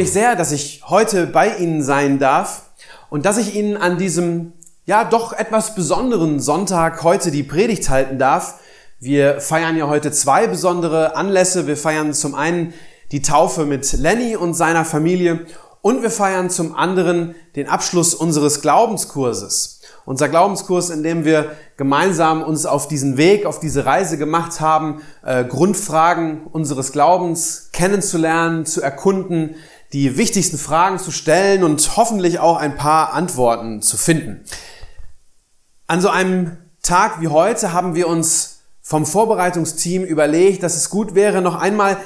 Mich 0.00 0.12
sehr, 0.12 0.34
dass 0.34 0.50
ich 0.50 0.82
heute 0.86 1.26
bei 1.26 1.56
Ihnen 1.58 1.82
sein 1.82 2.18
darf 2.18 2.62
und 3.10 3.26
dass 3.26 3.36
ich 3.36 3.54
Ihnen 3.54 3.76
an 3.76 3.98
diesem 3.98 4.54
ja 4.86 5.04
doch 5.04 5.34
etwas 5.34 5.74
besonderen 5.74 6.40
Sonntag 6.40 7.02
heute 7.02 7.30
die 7.30 7.42
Predigt 7.42 7.90
halten 7.90 8.18
darf. 8.18 8.60
Wir 8.98 9.42
feiern 9.42 9.76
ja 9.76 9.88
heute 9.88 10.10
zwei 10.10 10.46
besondere 10.46 11.16
Anlässe. 11.16 11.66
Wir 11.66 11.76
feiern 11.76 12.14
zum 12.14 12.34
einen 12.34 12.72
die 13.12 13.20
Taufe 13.20 13.66
mit 13.66 13.92
Lenny 13.92 14.36
und 14.36 14.54
seiner 14.54 14.86
Familie 14.86 15.44
und 15.82 16.00
wir 16.00 16.10
feiern 16.10 16.48
zum 16.48 16.74
anderen 16.74 17.34
den 17.54 17.68
Abschluss 17.68 18.14
unseres 18.14 18.62
Glaubenskurses. 18.62 19.82
Unser 20.06 20.30
Glaubenskurs, 20.30 20.88
in 20.88 21.02
dem 21.02 21.26
wir 21.26 21.52
gemeinsam 21.76 22.42
uns 22.42 22.64
auf 22.64 22.88
diesen 22.88 23.18
Weg, 23.18 23.44
auf 23.44 23.60
diese 23.60 23.84
Reise 23.84 24.16
gemacht 24.16 24.60
haben, 24.60 25.02
äh, 25.22 25.44
Grundfragen 25.44 26.46
unseres 26.46 26.92
Glaubens 26.92 27.68
kennenzulernen, 27.72 28.64
zu 28.64 28.80
erkunden, 28.80 29.56
die 29.92 30.16
wichtigsten 30.16 30.58
Fragen 30.58 30.98
zu 30.98 31.10
stellen 31.10 31.64
und 31.64 31.96
hoffentlich 31.96 32.38
auch 32.38 32.56
ein 32.56 32.76
paar 32.76 33.12
Antworten 33.12 33.82
zu 33.82 33.96
finden. 33.96 34.44
An 35.86 36.00
so 36.00 36.08
einem 36.08 36.56
Tag 36.82 37.20
wie 37.20 37.28
heute 37.28 37.72
haben 37.72 37.94
wir 37.94 38.06
uns 38.08 38.60
vom 38.82 39.04
Vorbereitungsteam 39.04 40.04
überlegt, 40.04 40.62
dass 40.62 40.76
es 40.76 40.90
gut 40.90 41.14
wäre, 41.14 41.42
noch 41.42 41.56
einmal 41.56 41.96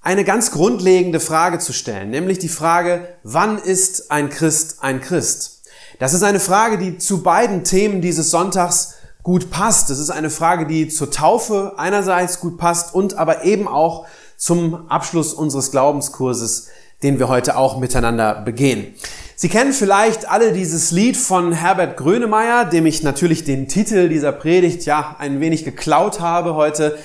eine 0.00 0.24
ganz 0.24 0.50
grundlegende 0.50 1.20
Frage 1.20 1.58
zu 1.58 1.72
stellen, 1.72 2.10
nämlich 2.10 2.38
die 2.38 2.48
Frage, 2.48 3.08
wann 3.22 3.58
ist 3.58 4.10
ein 4.10 4.30
Christ 4.30 4.78
ein 4.82 5.00
Christ? 5.00 5.62
Das 5.98 6.12
ist 6.12 6.22
eine 6.22 6.40
Frage, 6.40 6.78
die 6.78 6.98
zu 6.98 7.22
beiden 7.22 7.64
Themen 7.64 8.00
dieses 8.00 8.30
Sonntags 8.30 8.94
gut 9.22 9.50
passt. 9.50 9.90
Das 9.90 9.98
ist 9.98 10.10
eine 10.10 10.30
Frage, 10.30 10.66
die 10.66 10.88
zur 10.88 11.10
Taufe 11.10 11.74
einerseits 11.76 12.40
gut 12.40 12.58
passt 12.58 12.94
und 12.94 13.14
aber 13.14 13.44
eben 13.44 13.68
auch 13.68 14.06
zum 14.36 14.90
Abschluss 14.90 15.32
unseres 15.32 15.70
Glaubenskurses, 15.70 16.66
den 17.02 17.18
wir 17.18 17.28
heute 17.28 17.56
auch 17.56 17.78
miteinander 17.78 18.42
begehen. 18.42 18.94
Sie 19.34 19.48
kennen 19.48 19.72
vielleicht 19.72 20.28
alle 20.28 20.52
dieses 20.52 20.90
Lied 20.92 21.16
von 21.16 21.52
Herbert 21.52 21.96
Grönemeyer, 21.96 22.64
dem 22.64 22.86
ich 22.86 23.02
natürlich 23.02 23.44
den 23.44 23.66
Titel 23.66 24.08
dieser 24.08 24.32
Predigt 24.32 24.84
ja 24.84 25.16
ein 25.18 25.40
wenig 25.40 25.64
geklaut 25.64 26.20
habe 26.20 26.54
heute. 26.54 26.98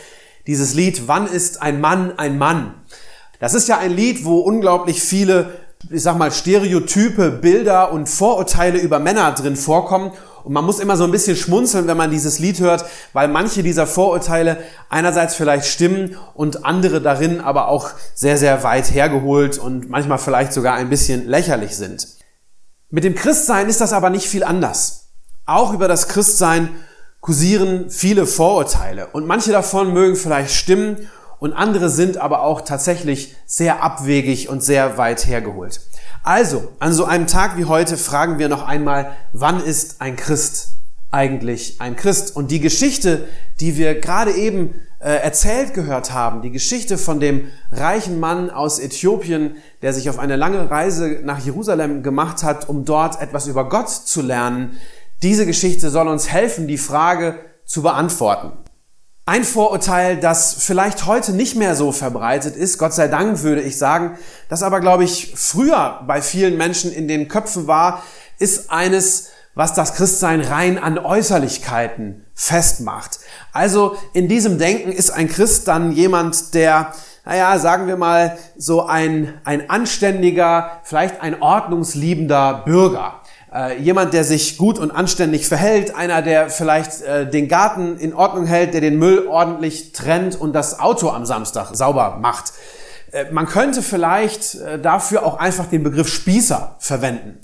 Dieses 0.45 0.73
Lied 0.73 1.07
Wann 1.07 1.27
ist 1.27 1.61
ein 1.61 1.81
Mann 1.81 2.17
ein 2.17 2.37
Mann? 2.37 2.73
Das 3.39 3.53
ist 3.53 3.67
ja 3.67 3.77
ein 3.77 3.91
Lied, 3.91 4.23
wo 4.23 4.39
unglaublich 4.39 5.01
viele 5.01 5.51
ich 5.89 6.03
sag 6.03 6.17
mal, 6.17 6.31
Stereotype, 6.31 7.31
Bilder 7.31 7.91
und 7.91 8.09
Vorurteile 8.09 8.79
über 8.79 8.99
Männer 8.99 9.31
drin 9.31 9.55
vorkommen. 9.55 10.11
Und 10.47 10.53
man 10.53 10.63
muss 10.63 10.79
immer 10.79 10.95
so 10.95 11.03
ein 11.03 11.11
bisschen 11.11 11.35
schmunzeln, 11.35 11.87
wenn 11.87 11.97
man 11.97 12.09
dieses 12.09 12.39
Lied 12.39 12.61
hört, 12.61 12.85
weil 13.11 13.27
manche 13.27 13.63
dieser 13.63 13.85
Vorurteile 13.85 14.55
einerseits 14.87 15.35
vielleicht 15.35 15.65
stimmen 15.65 16.15
und 16.35 16.63
andere 16.63 17.01
darin 17.01 17.41
aber 17.41 17.67
auch 17.67 17.89
sehr, 18.15 18.37
sehr 18.37 18.63
weit 18.63 18.93
hergeholt 18.93 19.57
und 19.57 19.89
manchmal 19.89 20.19
vielleicht 20.19 20.53
sogar 20.53 20.75
ein 20.75 20.89
bisschen 20.89 21.27
lächerlich 21.27 21.75
sind. 21.75 22.07
Mit 22.89 23.03
dem 23.03 23.13
Christsein 23.13 23.67
ist 23.67 23.81
das 23.81 23.91
aber 23.91 24.09
nicht 24.09 24.29
viel 24.29 24.45
anders. 24.45 25.09
Auch 25.45 25.73
über 25.73 25.89
das 25.89 26.07
Christsein 26.07 26.69
kursieren 27.19 27.89
viele 27.89 28.25
Vorurteile 28.25 29.07
und 29.07 29.27
manche 29.27 29.51
davon 29.51 29.91
mögen 29.91 30.15
vielleicht 30.15 30.51
stimmen 30.51 31.09
und 31.39 31.51
andere 31.51 31.89
sind 31.89 32.15
aber 32.15 32.43
auch 32.43 32.61
tatsächlich 32.61 33.35
sehr 33.45 33.83
abwegig 33.83 34.47
und 34.47 34.63
sehr 34.63 34.97
weit 34.97 35.27
hergeholt. 35.27 35.81
Also, 36.27 36.73
an 36.79 36.91
so 36.91 37.05
einem 37.05 37.25
Tag 37.25 37.55
wie 37.55 37.63
heute 37.63 37.95
fragen 37.95 38.37
wir 38.37 38.49
noch 38.49 38.67
einmal, 38.67 39.15
wann 39.31 39.63
ist 39.63 40.01
ein 40.01 40.17
Christ 40.17 40.71
eigentlich 41.09 41.79
ein 41.79 41.95
Christ? 41.95 42.35
Und 42.35 42.51
die 42.51 42.59
Geschichte, 42.59 43.29
die 43.61 43.77
wir 43.77 43.97
gerade 44.01 44.33
eben 44.33 44.75
äh, 44.99 45.09
erzählt 45.09 45.73
gehört 45.73 46.11
haben, 46.11 46.41
die 46.41 46.51
Geschichte 46.51 46.97
von 46.97 47.21
dem 47.21 47.47
reichen 47.71 48.19
Mann 48.19 48.49
aus 48.49 48.77
Äthiopien, 48.77 49.55
der 49.81 49.93
sich 49.93 50.09
auf 50.09 50.19
eine 50.19 50.35
lange 50.35 50.69
Reise 50.69 51.21
nach 51.23 51.39
Jerusalem 51.39 52.03
gemacht 52.03 52.43
hat, 52.43 52.67
um 52.67 52.83
dort 52.83 53.21
etwas 53.21 53.47
über 53.47 53.69
Gott 53.69 53.89
zu 53.89 54.21
lernen, 54.21 54.77
diese 55.23 55.45
Geschichte 55.45 55.89
soll 55.89 56.09
uns 56.09 56.29
helfen, 56.29 56.67
die 56.67 56.77
Frage 56.77 57.35
zu 57.63 57.83
beantworten. 57.83 58.51
Ein 59.29 59.43
Vorurteil, 59.43 60.15
das 60.15 60.55
vielleicht 60.57 61.05
heute 61.05 61.33
nicht 61.33 61.57
mehr 61.57 61.75
so 61.75 61.91
verbreitet 61.91 62.55
ist, 62.55 62.77
Gott 62.77 62.93
sei 62.93 63.09
Dank 63.09 63.43
würde 63.43 63.61
ich 63.61 63.77
sagen, 63.77 64.17
das 64.47 64.63
aber, 64.63 64.79
glaube 64.79 65.03
ich, 65.03 65.33
früher 65.35 65.99
bei 66.07 66.21
vielen 66.21 66.55
Menschen 66.55 66.93
in 66.93 67.09
den 67.09 67.27
Köpfen 67.27 67.67
war, 67.67 68.03
ist 68.39 68.71
eines, 68.71 69.31
was 69.53 69.73
das 69.73 69.95
Christsein 69.95 70.39
rein 70.39 70.77
an 70.77 70.97
Äußerlichkeiten 70.97 72.25
festmacht. 72.35 73.19
Also 73.51 73.97
in 74.13 74.29
diesem 74.29 74.59
Denken 74.59 74.93
ist 74.93 75.09
ein 75.09 75.27
Christ 75.27 75.67
dann 75.67 75.91
jemand, 75.91 76.53
der, 76.53 76.93
naja, 77.25 77.59
sagen 77.59 77.87
wir 77.87 77.97
mal, 77.97 78.37
so 78.55 78.85
ein, 78.85 79.41
ein 79.43 79.69
anständiger, 79.69 80.79
vielleicht 80.83 81.19
ein 81.19 81.41
ordnungsliebender 81.41 82.61
Bürger 82.65 83.21
äh, 83.53 83.79
jemand, 83.81 84.13
der 84.13 84.23
sich 84.23 84.57
gut 84.57 84.79
und 84.79 84.91
anständig 84.91 85.47
verhält, 85.47 85.95
einer, 85.95 86.21
der 86.21 86.49
vielleicht 86.49 87.01
äh, 87.01 87.29
den 87.29 87.47
Garten 87.47 87.97
in 87.97 88.13
Ordnung 88.13 88.45
hält, 88.45 88.73
der 88.73 88.81
den 88.81 88.99
Müll 88.99 89.27
ordentlich 89.27 89.93
trennt 89.93 90.39
und 90.39 90.53
das 90.53 90.79
Auto 90.79 91.09
am 91.09 91.25
Samstag 91.25 91.75
sauber 91.75 92.17
macht. 92.21 92.53
Äh, 93.11 93.31
man 93.31 93.45
könnte 93.47 93.81
vielleicht 93.81 94.55
äh, 94.55 94.79
dafür 94.79 95.25
auch 95.25 95.37
einfach 95.37 95.67
den 95.67 95.83
Begriff 95.83 96.09
Spießer 96.09 96.75
verwenden. 96.79 97.39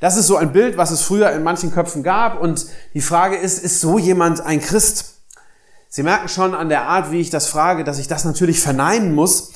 Das 0.00 0.16
ist 0.16 0.26
so 0.26 0.36
ein 0.36 0.52
Bild, 0.52 0.76
was 0.76 0.90
es 0.90 1.02
früher 1.02 1.30
in 1.30 1.42
manchen 1.42 1.72
Köpfen 1.72 2.02
gab 2.02 2.40
und 2.40 2.66
die 2.92 3.00
Frage 3.00 3.36
ist, 3.36 3.62
ist 3.64 3.80
so 3.80 3.98
jemand 3.98 4.42
ein 4.42 4.60
Christ? 4.60 5.14
Sie 5.88 6.02
merken 6.02 6.28
schon 6.28 6.54
an 6.54 6.68
der 6.68 6.82
Art, 6.82 7.10
wie 7.10 7.20
ich 7.20 7.30
das 7.30 7.46
frage, 7.46 7.82
dass 7.82 7.98
ich 7.98 8.06
das 8.06 8.26
natürlich 8.26 8.60
verneinen 8.60 9.14
muss. 9.14 9.52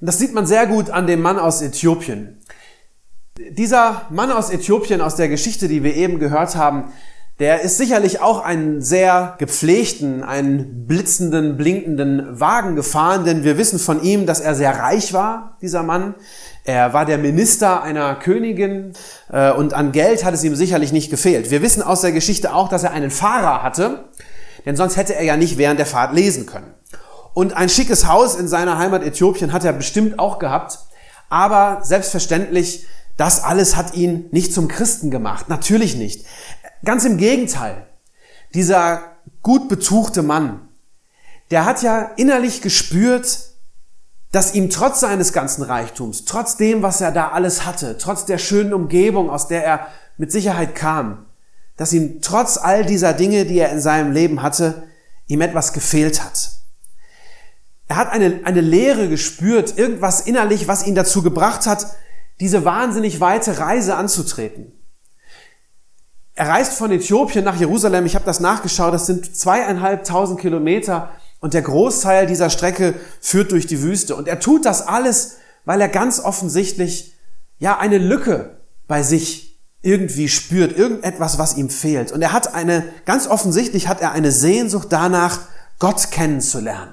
Und 0.00 0.08
das 0.08 0.18
sieht 0.18 0.34
man 0.34 0.46
sehr 0.46 0.66
gut 0.66 0.90
an 0.90 1.06
dem 1.06 1.22
Mann 1.22 1.38
aus 1.38 1.62
Äthiopien. 1.62 2.40
Dieser 3.36 4.02
Mann 4.10 4.30
aus 4.30 4.50
Äthiopien, 4.50 5.00
aus 5.00 5.16
der 5.16 5.28
Geschichte, 5.28 5.66
die 5.66 5.82
wir 5.82 5.96
eben 5.96 6.20
gehört 6.20 6.54
haben, 6.54 6.92
der 7.40 7.62
ist 7.62 7.78
sicherlich 7.78 8.20
auch 8.20 8.44
einen 8.44 8.80
sehr 8.80 9.34
gepflegten, 9.38 10.22
einen 10.22 10.86
blitzenden, 10.86 11.56
blinkenden 11.56 12.38
Wagen 12.38 12.76
gefahren, 12.76 13.24
denn 13.24 13.42
wir 13.42 13.58
wissen 13.58 13.80
von 13.80 14.00
ihm, 14.04 14.24
dass 14.24 14.38
er 14.38 14.54
sehr 14.54 14.78
reich 14.78 15.12
war, 15.12 15.56
dieser 15.60 15.82
Mann. 15.82 16.14
Er 16.62 16.92
war 16.92 17.06
der 17.06 17.18
Minister 17.18 17.82
einer 17.82 18.14
Königin 18.14 18.92
äh, 19.32 19.50
und 19.50 19.74
an 19.74 19.90
Geld 19.90 20.24
hat 20.24 20.32
es 20.32 20.44
ihm 20.44 20.54
sicherlich 20.54 20.92
nicht 20.92 21.10
gefehlt. 21.10 21.50
Wir 21.50 21.60
wissen 21.60 21.82
aus 21.82 22.02
der 22.02 22.12
Geschichte 22.12 22.54
auch, 22.54 22.68
dass 22.68 22.84
er 22.84 22.92
einen 22.92 23.10
Fahrer 23.10 23.64
hatte, 23.64 24.04
denn 24.64 24.76
sonst 24.76 24.96
hätte 24.96 25.16
er 25.16 25.24
ja 25.24 25.36
nicht 25.36 25.58
während 25.58 25.80
der 25.80 25.86
Fahrt 25.86 26.14
lesen 26.14 26.46
können. 26.46 26.72
Und 27.32 27.56
ein 27.56 27.68
schickes 27.68 28.06
Haus 28.06 28.36
in 28.36 28.46
seiner 28.46 28.78
Heimat 28.78 29.02
Äthiopien 29.02 29.52
hat 29.52 29.64
er 29.64 29.72
bestimmt 29.72 30.20
auch 30.20 30.38
gehabt, 30.38 30.78
aber 31.30 31.80
selbstverständlich 31.82 32.86
das 33.16 33.42
alles 33.42 33.76
hat 33.76 33.94
ihn 33.94 34.26
nicht 34.32 34.52
zum 34.52 34.68
Christen 34.68 35.10
gemacht. 35.10 35.48
Natürlich 35.48 35.96
nicht. 35.96 36.26
Ganz 36.84 37.04
im 37.04 37.16
Gegenteil. 37.16 37.86
Dieser 38.54 39.02
gut 39.42 39.68
betuchte 39.68 40.22
Mann, 40.22 40.68
der 41.50 41.64
hat 41.64 41.82
ja 41.82 42.10
innerlich 42.16 42.60
gespürt, 42.60 43.50
dass 44.32 44.54
ihm 44.54 44.68
trotz 44.68 45.00
seines 45.00 45.32
ganzen 45.32 45.62
Reichtums, 45.62 46.24
trotz 46.24 46.56
dem, 46.56 46.82
was 46.82 47.00
er 47.00 47.12
da 47.12 47.28
alles 47.28 47.64
hatte, 47.64 47.98
trotz 47.98 48.24
der 48.24 48.38
schönen 48.38 48.72
Umgebung, 48.72 49.30
aus 49.30 49.46
der 49.46 49.64
er 49.64 49.86
mit 50.16 50.32
Sicherheit 50.32 50.74
kam, 50.74 51.26
dass 51.76 51.92
ihm 51.92 52.20
trotz 52.20 52.56
all 52.56 52.84
dieser 52.84 53.12
Dinge, 53.12 53.44
die 53.44 53.58
er 53.58 53.70
in 53.70 53.80
seinem 53.80 54.12
Leben 54.12 54.42
hatte, 54.42 54.88
ihm 55.28 55.40
etwas 55.40 55.72
gefehlt 55.72 56.22
hat. 56.22 56.50
Er 57.86 57.96
hat 57.96 58.10
eine, 58.10 58.40
eine 58.44 58.60
Leere 58.60 59.08
gespürt, 59.08 59.78
irgendwas 59.78 60.22
innerlich, 60.22 60.66
was 60.66 60.86
ihn 60.86 60.94
dazu 60.94 61.22
gebracht 61.22 61.66
hat, 61.66 61.86
diese 62.44 62.66
wahnsinnig 62.66 63.20
weite 63.20 63.58
Reise 63.58 63.96
anzutreten. 63.96 64.70
Er 66.34 66.50
reist 66.50 66.74
von 66.74 66.92
Äthiopien 66.92 67.42
nach 67.42 67.58
Jerusalem. 67.58 68.04
Ich 68.04 68.16
habe 68.16 68.26
das 68.26 68.38
nachgeschaut. 68.38 68.92
Das 68.92 69.06
sind 69.06 69.34
zweieinhalbtausend 69.34 70.38
Kilometer 70.38 71.08
und 71.40 71.54
der 71.54 71.62
Großteil 71.62 72.26
dieser 72.26 72.50
Strecke 72.50 72.96
führt 73.22 73.50
durch 73.52 73.66
die 73.66 73.80
Wüste. 73.80 74.14
Und 74.14 74.28
er 74.28 74.40
tut 74.40 74.66
das 74.66 74.86
alles, 74.86 75.38
weil 75.64 75.80
er 75.80 75.88
ganz 75.88 76.20
offensichtlich 76.20 77.14
ja 77.60 77.78
eine 77.78 77.96
Lücke 77.96 78.58
bei 78.88 79.02
sich 79.02 79.58
irgendwie 79.80 80.28
spürt, 80.28 80.76
irgendetwas, 80.76 81.38
was 81.38 81.56
ihm 81.56 81.70
fehlt. 81.70 82.12
Und 82.12 82.20
er 82.20 82.34
hat 82.34 82.54
eine, 82.54 82.84
ganz 83.06 83.26
offensichtlich 83.26 83.88
hat 83.88 84.02
er 84.02 84.12
eine 84.12 84.32
Sehnsucht 84.32 84.88
danach, 84.90 85.38
Gott 85.78 86.10
kennenzulernen. 86.10 86.92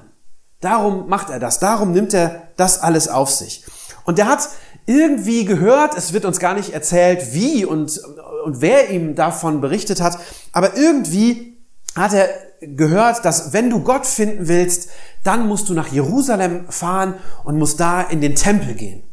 Darum 0.62 1.10
macht 1.10 1.30
er 1.30 1.40
das. 1.40 1.60
Darum 1.60 1.92
nimmt 1.92 2.14
er 2.14 2.44
das 2.56 2.80
alles 2.80 3.10
auf 3.10 3.30
sich. 3.30 3.66
Und 4.06 4.18
er 4.18 4.28
hat 4.28 4.48
irgendwie 4.92 5.46
gehört, 5.46 5.98
es 5.98 6.14
wird 6.14 6.26
uns 6.26 6.40
gar 6.40 6.54
nicht 6.54 6.74
erzählt, 6.74 7.34
wie 7.34 7.66
und, 7.66 8.02
und 8.46 8.62
wer 8.62 8.90
ihm 8.90 9.16
davon 9.16 9.62
berichtet 9.62 10.02
hat, 10.02 10.20
aber 10.52 10.76
irgendwie 10.76 11.58
hat 11.96 12.14
er 12.14 12.30
gehört, 12.62 13.26
dass 13.26 13.54
wenn 13.54 13.70
du 13.70 13.82
Gott 13.82 14.06
finden 14.06 14.48
willst, 14.48 14.90
dann 15.24 15.48
musst 15.48 15.70
du 15.70 15.74
nach 15.74 15.88
Jerusalem 15.88 16.66
fahren 16.70 17.16
und 17.44 17.58
musst 17.58 17.80
da 17.80 18.02
in 18.02 18.22
den 18.22 18.36
Tempel 18.36 18.76
gehen. 18.76 19.04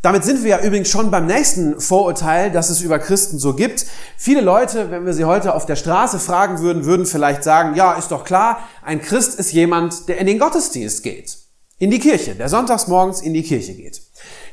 Damit 0.00 0.22
sind 0.22 0.44
wir 0.44 0.50
ja 0.50 0.60
übrigens 0.60 0.90
schon 0.90 1.10
beim 1.10 1.26
nächsten 1.26 1.80
Vorurteil, 1.80 2.52
das 2.52 2.70
es 2.70 2.80
über 2.80 3.00
Christen 3.00 3.40
so 3.40 3.54
gibt. 3.54 3.84
Viele 4.16 4.40
Leute, 4.40 4.92
wenn 4.92 5.04
wir 5.04 5.12
sie 5.12 5.24
heute 5.24 5.54
auf 5.54 5.66
der 5.66 5.74
Straße 5.74 6.20
fragen 6.20 6.60
würden, 6.60 6.84
würden 6.84 7.04
vielleicht 7.04 7.42
sagen, 7.42 7.74
ja, 7.74 7.94
ist 7.94 8.12
doch 8.12 8.24
klar, 8.24 8.60
ein 8.84 9.02
Christ 9.02 9.38
ist 9.40 9.52
jemand, 9.52 10.08
der 10.08 10.18
in 10.18 10.28
den 10.28 10.38
Gottesdienst 10.38 11.02
geht. 11.02 11.36
In 11.78 11.90
die 11.90 11.98
Kirche, 11.98 12.36
der 12.36 12.48
sonntags 12.48 12.86
morgens 12.86 13.20
in 13.20 13.34
die 13.34 13.42
Kirche 13.42 13.74
geht. 13.74 14.00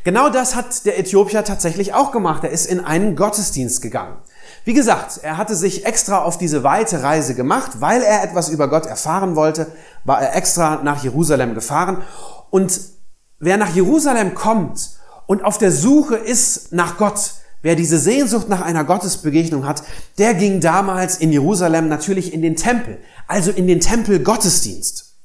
Genau 0.06 0.30
das 0.30 0.54
hat 0.54 0.86
der 0.86 1.00
Äthiopier 1.00 1.44
tatsächlich 1.44 1.96
auch 1.96 2.12
gemacht. 2.12 2.44
Er 2.44 2.52
ist 2.52 2.68
in 2.68 2.80
einen 2.80 3.16
Gottesdienst 3.16 3.82
gegangen. 3.82 4.18
Wie 4.64 4.76
gesagt, 4.76 5.20
er 5.24 5.38
hatte 5.38 5.56
sich 5.56 5.88
extra 5.88 6.22
auf 6.22 6.38
diese 6.38 6.64
weite 6.64 7.02
Reise 7.02 7.34
gemacht, 7.34 7.82
weil 7.82 8.04
er 8.04 8.24
etwas 8.24 8.50
über 8.50 8.68
Gott 8.68 8.86
erfahren 8.86 9.36
wollte, 9.36 9.66
war 10.04 10.22
er 10.22 10.36
extra 10.36 10.84
nach 10.84 11.04
Jerusalem 11.04 11.56
gefahren. 11.56 12.04
Und 12.52 12.80
wer 13.40 13.58
nach 13.58 13.76
Jerusalem 13.76 14.36
kommt 14.36 14.92
und 15.26 15.44
auf 15.44 15.58
der 15.58 15.72
Suche 15.72 16.18
ist 16.18 16.72
nach 16.72 16.98
Gott, 16.98 17.32
wer 17.64 17.76
diese 17.76 17.98
Sehnsucht 17.98 18.48
nach 18.48 18.62
einer 18.62 18.84
Gottesbegegnung 18.84 19.66
hat, 19.66 19.82
der 20.20 20.36
ging 20.36 20.62
damals 20.62 21.18
in 21.18 21.32
Jerusalem 21.32 21.90
natürlich 21.90 22.32
in 22.32 22.44
den 22.44 22.56
Tempel, 22.56 23.00
also 23.26 23.50
in 23.50 23.66
den 23.66 23.80
Tempel 23.80 24.20
Gottesdienst. 24.20 25.16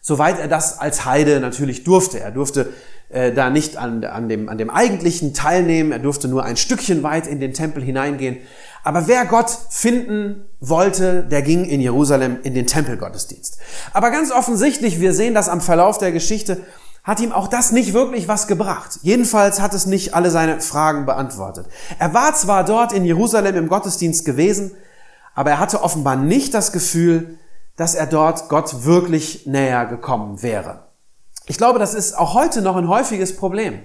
Soweit 0.00 0.38
er 0.38 0.46
das 0.46 0.78
als 0.78 1.04
Heide 1.04 1.40
natürlich 1.40 1.82
durfte. 1.82 2.20
Er 2.20 2.30
durfte 2.30 2.72
äh, 3.10 3.32
da 3.32 3.50
nicht 3.50 3.76
an, 3.76 4.04
an, 4.04 4.28
dem, 4.28 4.48
an 4.48 4.58
dem 4.58 4.70
eigentlichen 4.70 5.34
teilnehmen, 5.34 5.92
er 5.92 5.98
durfte 5.98 6.28
nur 6.28 6.44
ein 6.44 6.56
Stückchen 6.56 7.02
weit 7.02 7.26
in 7.26 7.40
den 7.40 7.54
Tempel 7.54 7.82
hineingehen. 7.82 8.38
Aber 8.84 9.06
wer 9.08 9.24
Gott 9.26 9.50
finden 9.70 10.44
wollte, 10.60 11.22
der 11.24 11.42
ging 11.42 11.64
in 11.64 11.80
Jerusalem 11.80 12.38
in 12.42 12.54
den 12.54 12.66
Tempelgottesdienst. 12.66 13.58
Aber 13.92 14.10
ganz 14.10 14.30
offensichtlich, 14.30 15.00
wir 15.00 15.12
sehen 15.12 15.34
das 15.34 15.48
am 15.48 15.60
Verlauf 15.60 15.98
der 15.98 16.12
Geschichte, 16.12 16.58
hat 17.04 17.20
ihm 17.20 17.32
auch 17.32 17.48
das 17.48 17.72
nicht 17.72 17.94
wirklich 17.94 18.28
was 18.28 18.46
gebracht. 18.46 18.98
Jedenfalls 19.02 19.60
hat 19.60 19.72
es 19.72 19.86
nicht 19.86 20.14
alle 20.14 20.30
seine 20.30 20.60
Fragen 20.60 21.06
beantwortet. 21.06 21.66
Er 21.98 22.12
war 22.12 22.34
zwar 22.34 22.64
dort 22.64 22.92
in 22.92 23.04
Jerusalem 23.04 23.56
im 23.56 23.68
Gottesdienst 23.68 24.24
gewesen, 24.26 24.72
aber 25.34 25.52
er 25.52 25.58
hatte 25.58 25.82
offenbar 25.82 26.16
nicht 26.16 26.52
das 26.52 26.72
Gefühl, 26.72 27.38
dass 27.76 27.94
er 27.94 28.06
dort 28.06 28.48
Gott 28.48 28.84
wirklich 28.84 29.46
näher 29.46 29.86
gekommen 29.86 30.42
wäre. 30.42 30.87
Ich 31.48 31.56
glaube, 31.56 31.78
das 31.78 31.94
ist 31.94 32.16
auch 32.16 32.34
heute 32.34 32.60
noch 32.60 32.76
ein 32.76 32.88
häufiges 32.88 33.34
Problem, 33.34 33.80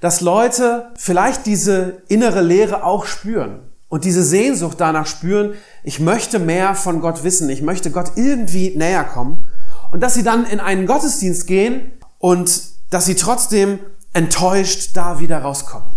dass 0.00 0.20
Leute 0.20 0.90
vielleicht 0.96 1.46
diese 1.46 2.02
innere 2.08 2.42
Leere 2.42 2.84
auch 2.84 3.06
spüren 3.06 3.60
und 3.88 4.04
diese 4.04 4.22
Sehnsucht 4.22 4.78
danach 4.80 5.06
spüren, 5.06 5.54
ich 5.82 5.98
möchte 5.98 6.38
mehr 6.38 6.74
von 6.74 7.00
Gott 7.00 7.24
wissen, 7.24 7.48
ich 7.48 7.62
möchte 7.62 7.90
Gott 7.90 8.12
irgendwie 8.16 8.76
näher 8.76 9.04
kommen 9.04 9.46
und 9.92 10.02
dass 10.02 10.12
sie 10.12 10.22
dann 10.22 10.44
in 10.44 10.60
einen 10.60 10.86
Gottesdienst 10.86 11.46
gehen 11.46 11.92
und 12.18 12.62
dass 12.90 13.06
sie 13.06 13.14
trotzdem 13.14 13.78
enttäuscht 14.12 14.90
da 14.94 15.20
wieder 15.20 15.38
rauskommen. 15.38 15.88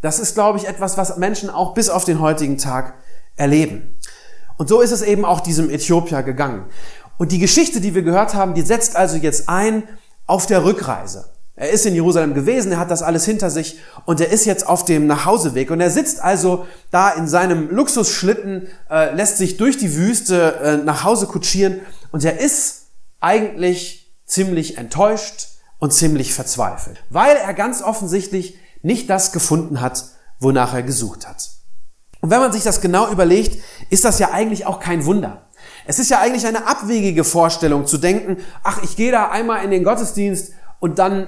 Das 0.00 0.18
ist, 0.18 0.34
glaube 0.34 0.58
ich, 0.58 0.66
etwas, 0.66 0.96
was 0.96 1.18
Menschen 1.18 1.50
auch 1.50 1.74
bis 1.74 1.90
auf 1.90 2.04
den 2.06 2.20
heutigen 2.20 2.56
Tag 2.56 2.94
erleben. 3.36 3.94
Und 4.56 4.70
so 4.70 4.80
ist 4.80 4.90
es 4.90 5.02
eben 5.02 5.26
auch 5.26 5.40
diesem 5.40 5.68
Äthiopier 5.68 6.22
gegangen. 6.22 6.64
Und 7.18 7.32
die 7.32 7.38
Geschichte, 7.38 7.82
die 7.82 7.94
wir 7.94 8.02
gehört 8.02 8.34
haben, 8.34 8.54
die 8.54 8.62
setzt 8.62 8.96
also 8.96 9.16
jetzt 9.18 9.50
ein 9.50 9.82
auf 10.30 10.46
der 10.46 10.64
Rückreise. 10.64 11.26
Er 11.56 11.70
ist 11.70 11.84
in 11.84 11.94
Jerusalem 11.94 12.32
gewesen, 12.32 12.72
er 12.72 12.78
hat 12.78 12.90
das 12.90 13.02
alles 13.02 13.26
hinter 13.26 13.50
sich 13.50 13.78
und 14.06 14.20
er 14.20 14.30
ist 14.30 14.46
jetzt 14.46 14.66
auf 14.66 14.84
dem 14.86 15.06
Nachhauseweg. 15.06 15.70
Und 15.70 15.80
er 15.80 15.90
sitzt 15.90 16.22
also 16.22 16.66
da 16.90 17.10
in 17.10 17.28
seinem 17.28 17.68
Luxusschlitten, 17.70 18.68
äh, 18.90 19.14
lässt 19.14 19.36
sich 19.36 19.58
durch 19.58 19.76
die 19.76 19.94
Wüste 19.94 20.54
äh, 20.62 20.76
nach 20.78 21.04
Hause 21.04 21.26
kutschieren 21.26 21.80
und 22.12 22.24
er 22.24 22.40
ist 22.40 22.86
eigentlich 23.20 24.10
ziemlich 24.24 24.78
enttäuscht, 24.78 25.48
und 25.80 25.92
ziemlich 25.92 26.32
verzweifelt, 26.32 27.02
weil 27.10 27.36
er 27.36 27.54
ganz 27.54 27.82
offensichtlich 27.82 28.56
nicht 28.82 29.10
das 29.10 29.32
gefunden 29.32 29.80
hat, 29.80 30.04
wonach 30.38 30.74
er 30.74 30.82
gesucht 30.82 31.26
hat. 31.26 31.50
Und 32.20 32.30
wenn 32.30 32.40
man 32.40 32.52
sich 32.52 32.62
das 32.62 32.80
genau 32.80 33.10
überlegt, 33.10 33.60
ist 33.88 34.04
das 34.04 34.18
ja 34.18 34.30
eigentlich 34.30 34.66
auch 34.66 34.78
kein 34.78 35.06
Wunder. 35.06 35.48
Es 35.90 35.98
ist 35.98 36.08
ja 36.08 36.20
eigentlich 36.20 36.46
eine 36.46 36.68
abwegige 36.68 37.24
Vorstellung 37.24 37.84
zu 37.84 37.98
denken, 37.98 38.36
ach, 38.62 38.80
ich 38.84 38.94
gehe 38.94 39.10
da 39.10 39.30
einmal 39.30 39.64
in 39.64 39.72
den 39.72 39.82
Gottesdienst 39.82 40.52
und 40.78 41.00
dann 41.00 41.26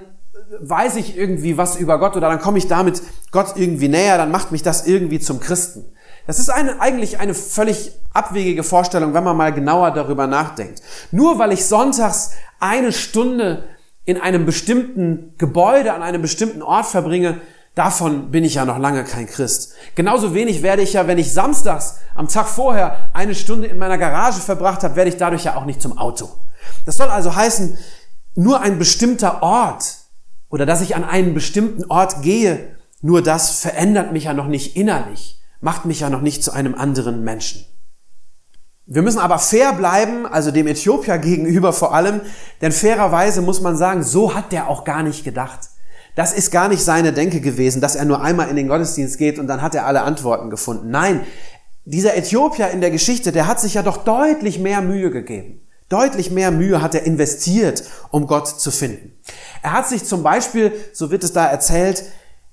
weiß 0.60 0.94
ich 0.94 1.18
irgendwie 1.18 1.58
was 1.58 1.74
über 1.74 1.98
Gott 1.98 2.16
oder 2.16 2.28
dann 2.28 2.38
komme 2.38 2.58
ich 2.58 2.68
damit 2.68 3.02
Gott 3.32 3.54
irgendwie 3.56 3.88
näher, 3.88 4.18
dann 4.18 4.30
macht 4.30 4.52
mich 4.52 4.62
das 4.62 4.86
irgendwie 4.86 5.18
zum 5.18 5.40
Christen. 5.40 5.84
Das 6.28 6.38
ist 6.38 6.48
eine, 6.48 6.80
eigentlich 6.80 7.18
eine 7.18 7.34
völlig 7.34 7.90
abwegige 8.12 8.62
Vorstellung, 8.62 9.14
wenn 9.14 9.24
man 9.24 9.36
mal 9.36 9.52
genauer 9.52 9.90
darüber 9.90 10.28
nachdenkt. 10.28 10.80
Nur 11.10 11.40
weil 11.40 11.50
ich 11.50 11.66
sonntags 11.66 12.30
eine 12.60 12.92
Stunde 12.92 13.64
in 14.04 14.20
einem 14.20 14.46
bestimmten 14.46 15.34
Gebäude, 15.38 15.92
an 15.92 16.04
einem 16.04 16.22
bestimmten 16.22 16.62
Ort 16.62 16.86
verbringe, 16.86 17.40
davon 17.74 18.30
bin 18.30 18.44
ich 18.44 18.54
ja 18.54 18.64
noch 18.64 18.78
lange 18.78 19.04
kein 19.04 19.26
Christ. 19.26 19.74
Genauso 19.94 20.34
wenig 20.34 20.62
werde 20.62 20.82
ich 20.82 20.92
ja, 20.92 21.06
wenn 21.06 21.18
ich 21.18 21.32
samstags 21.32 21.96
am 22.14 22.28
Tag 22.28 22.48
vorher 22.48 23.10
eine 23.12 23.34
Stunde 23.34 23.68
in 23.68 23.78
meiner 23.78 23.98
Garage 23.98 24.40
verbracht 24.40 24.82
habe, 24.82 24.96
werde 24.96 25.10
ich 25.10 25.16
dadurch 25.16 25.44
ja 25.44 25.56
auch 25.56 25.64
nicht 25.64 25.80
zum 25.80 25.96
Auto. 25.98 26.28
Das 26.84 26.96
soll 26.96 27.08
also 27.08 27.34
heißen, 27.34 27.78
nur 28.34 28.60
ein 28.60 28.78
bestimmter 28.78 29.42
Ort 29.42 29.96
oder 30.48 30.66
dass 30.66 30.82
ich 30.82 30.96
an 30.96 31.04
einen 31.04 31.34
bestimmten 31.34 31.84
Ort 31.90 32.22
gehe, 32.22 32.76
nur 33.00 33.22
das 33.22 33.60
verändert 33.60 34.12
mich 34.12 34.24
ja 34.24 34.34
noch 34.34 34.46
nicht 34.46 34.76
innerlich, 34.76 35.40
macht 35.60 35.86
mich 35.86 36.00
ja 36.00 36.10
noch 36.10 36.20
nicht 36.20 36.44
zu 36.44 36.52
einem 36.52 36.74
anderen 36.74 37.24
Menschen. 37.24 37.64
Wir 38.86 39.02
müssen 39.02 39.18
aber 39.18 39.38
fair 39.38 39.72
bleiben, 39.72 40.26
also 40.26 40.50
dem 40.50 40.66
Äthiopier 40.66 41.18
gegenüber 41.18 41.72
vor 41.72 41.94
allem, 41.94 42.20
denn 42.60 42.72
fairerweise 42.72 43.40
muss 43.40 43.60
man 43.60 43.76
sagen, 43.76 44.02
so 44.02 44.34
hat 44.34 44.52
der 44.52 44.68
auch 44.68 44.84
gar 44.84 45.02
nicht 45.02 45.24
gedacht. 45.24 45.70
Das 46.14 46.32
ist 46.32 46.50
gar 46.50 46.68
nicht 46.68 46.82
seine 46.82 47.12
Denke 47.12 47.40
gewesen, 47.40 47.80
dass 47.80 47.96
er 47.96 48.04
nur 48.04 48.22
einmal 48.22 48.48
in 48.48 48.56
den 48.56 48.68
Gottesdienst 48.68 49.18
geht 49.18 49.38
und 49.38 49.46
dann 49.46 49.62
hat 49.62 49.74
er 49.74 49.86
alle 49.86 50.02
Antworten 50.02 50.50
gefunden. 50.50 50.90
Nein, 50.90 51.20
dieser 51.84 52.16
Äthiopier 52.16 52.70
in 52.70 52.80
der 52.80 52.90
Geschichte, 52.90 53.32
der 53.32 53.46
hat 53.46 53.60
sich 53.60 53.74
ja 53.74 53.82
doch 53.82 54.04
deutlich 54.04 54.58
mehr 54.58 54.82
Mühe 54.82 55.10
gegeben. 55.10 55.60
Deutlich 55.88 56.30
mehr 56.30 56.50
Mühe 56.50 56.80
hat 56.80 56.94
er 56.94 57.04
investiert, 57.04 57.84
um 58.10 58.26
Gott 58.26 58.48
zu 58.48 58.70
finden. 58.70 59.12
Er 59.62 59.72
hat 59.72 59.88
sich 59.88 60.04
zum 60.04 60.22
Beispiel, 60.22 60.72
so 60.92 61.10
wird 61.10 61.24
es 61.24 61.32
da 61.32 61.46
erzählt, 61.46 62.04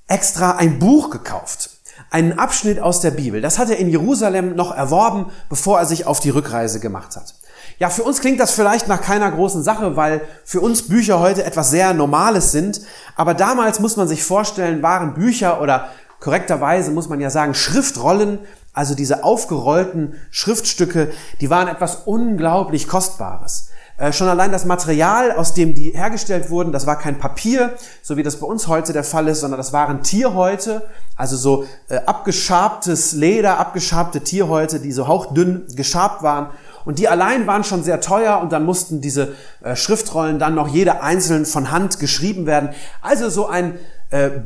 extra 0.08 0.58
ein 0.58 0.80
Buch 0.80 1.10
gekauft 1.10 1.70
einen 2.10 2.40
Abschnitt 2.40 2.80
aus 2.80 3.02
der 3.02 3.12
Bibel. 3.12 3.42
Das 3.42 3.60
hat 3.60 3.70
er 3.70 3.78
in 3.78 3.90
Jerusalem 3.90 4.56
noch 4.56 4.76
erworben, 4.76 5.28
bevor 5.50 5.80
er 5.80 5.86
sich 5.86 6.06
auf 6.06 6.20
die 6.20 6.30
Rückreise 6.30 6.80
gemacht 6.80 7.16
hat. 7.16 7.36
Ja, 7.80 7.90
für 7.90 8.04
uns 8.04 8.20
klingt 8.20 8.42
das 8.42 8.52
vielleicht 8.52 8.90
nach 8.90 9.02
keiner 9.02 9.32
großen 9.32 9.64
Sache, 9.64 9.96
weil 9.96 10.22
für 10.44 10.60
uns 10.60 10.90
Bücher 10.90 11.22
heute 11.22 11.46
etwas 11.46 11.70
sehr 11.70 11.94
Normales 11.94 12.52
sind. 12.52 12.82
Aber 13.16 13.34
damals 13.34 13.80
muss 13.80 13.96
man 13.96 14.08
sich 14.08 14.22
vorstellen, 14.24 14.84
waren 14.84 15.14
Bücher 15.14 15.62
oder 15.62 15.88
korrekterweise 16.20 16.92
muss 16.92 17.08
man 17.08 17.22
ja 17.22 17.30
sagen 17.30 17.54
Schriftrollen, 17.54 18.40
also 18.74 18.96
diese 18.96 19.24
aufgerollten 19.24 20.16
Schriftstücke, 20.30 21.12
die 21.40 21.50
waren 21.50 21.70
etwas 21.70 22.04
unglaublich 22.06 22.90
Kostbares. 22.90 23.70
Äh, 24.00 24.14
schon 24.14 24.30
allein 24.30 24.54
das 24.54 24.64
Material, 24.64 25.34
aus 25.34 25.54
dem 25.54 25.76
die 25.76 25.92
hergestellt 25.92 26.50
wurden, 26.50 26.72
das 26.72 26.88
war 26.88 26.98
kein 26.98 27.20
Papier, 27.20 27.74
so 28.02 28.16
wie 28.16 28.24
das 28.24 28.38
bei 28.38 28.48
uns 28.48 28.68
heute 28.68 28.94
der 28.94 29.04
Fall 29.04 29.28
ist, 29.28 29.42
sondern 29.42 29.58
das 29.58 29.74
waren 29.74 30.04
Tierhäute, 30.04 30.84
also 31.18 31.36
so 31.36 31.66
äh, 31.90 31.98
abgeschabtes 32.06 33.12
Leder, 33.12 33.60
abgeschabte 33.60 34.22
Tierhäute, 34.22 34.80
die 34.80 34.94
so 34.94 35.10
hauchdünn 35.10 35.66
geschabt 35.76 36.24
waren. 36.24 36.48
Und 36.86 36.98
die 36.98 37.10
allein 37.10 37.46
waren 37.46 37.66
schon 37.66 37.84
sehr 37.84 38.00
teuer 38.00 38.40
und 38.40 38.54
dann 38.54 38.64
mussten 38.64 39.02
diese 39.02 39.34
äh, 39.62 39.76
Schriftrollen 39.76 40.40
dann 40.40 40.56
noch 40.56 40.70
jede 40.70 41.04
einzeln 41.04 41.46
von 41.46 41.70
Hand 41.70 42.00
geschrieben 42.00 42.46
werden. 42.46 42.70
Also 43.02 43.30
so 43.30 43.48
ein 43.48 43.78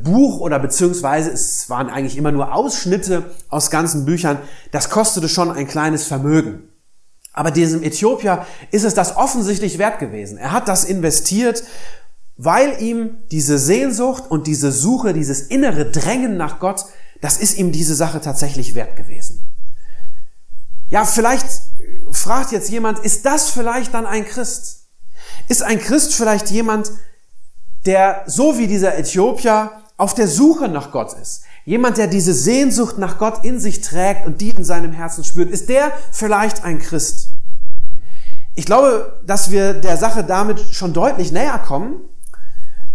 Buch 0.02 0.40
oder 0.40 0.58
beziehungsweise 0.58 1.30
es 1.30 1.70
waren 1.70 1.88
eigentlich 1.88 2.18
immer 2.18 2.32
nur 2.32 2.54
Ausschnitte 2.54 3.22
aus 3.48 3.70
ganzen 3.70 4.04
Büchern. 4.04 4.36
Das 4.72 4.90
kostete 4.90 5.26
schon 5.26 5.50
ein 5.50 5.66
kleines 5.66 6.06
Vermögen. 6.06 6.68
Aber 7.34 7.50
diesem 7.50 7.82
Äthiopier 7.82 8.46
ist 8.70 8.84
es 8.84 8.94
das 8.94 9.16
offensichtlich 9.16 9.78
wert 9.78 9.98
gewesen. 9.98 10.38
Er 10.38 10.52
hat 10.52 10.68
das 10.68 10.84
investiert, 10.84 11.64
weil 12.36 12.80
ihm 12.80 13.18
diese 13.30 13.58
Sehnsucht 13.58 14.30
und 14.30 14.46
diese 14.46 14.72
Suche, 14.72 15.12
dieses 15.12 15.42
innere 15.42 15.90
Drängen 15.90 16.36
nach 16.36 16.60
Gott, 16.60 16.86
das 17.20 17.36
ist 17.36 17.58
ihm 17.58 17.72
diese 17.72 17.94
Sache 17.94 18.20
tatsächlich 18.20 18.74
wert 18.74 18.96
gewesen. 18.96 19.54
Ja, 20.90 21.04
vielleicht 21.04 21.46
fragt 22.12 22.52
jetzt 22.52 22.70
jemand, 22.70 23.00
ist 23.00 23.26
das 23.26 23.50
vielleicht 23.50 23.94
dann 23.94 24.06
ein 24.06 24.24
Christ? 24.24 24.86
Ist 25.48 25.62
ein 25.62 25.80
Christ 25.80 26.14
vielleicht 26.14 26.50
jemand, 26.50 26.92
der 27.84 28.22
so 28.26 28.58
wie 28.58 28.68
dieser 28.68 28.96
Äthiopier 28.96 29.72
auf 29.96 30.14
der 30.14 30.28
Suche 30.28 30.68
nach 30.68 30.90
Gott 30.90 31.12
ist? 31.20 31.42
Jemand, 31.64 31.96
der 31.96 32.06
diese 32.06 32.34
Sehnsucht 32.34 32.98
nach 32.98 33.18
Gott 33.18 33.44
in 33.44 33.58
sich 33.58 33.80
trägt 33.80 34.26
und 34.26 34.40
die 34.40 34.50
in 34.50 34.64
seinem 34.64 34.92
Herzen 34.92 35.24
spürt, 35.24 35.50
ist 35.50 35.68
der 35.68 35.92
vielleicht 36.12 36.64
ein 36.64 36.78
Christ? 36.78 37.30
Ich 38.54 38.66
glaube, 38.66 39.20
dass 39.26 39.50
wir 39.50 39.74
der 39.74 39.96
Sache 39.96 40.22
damit 40.22 40.60
schon 40.60 40.92
deutlich 40.92 41.32
näher 41.32 41.58
kommen, 41.58 41.96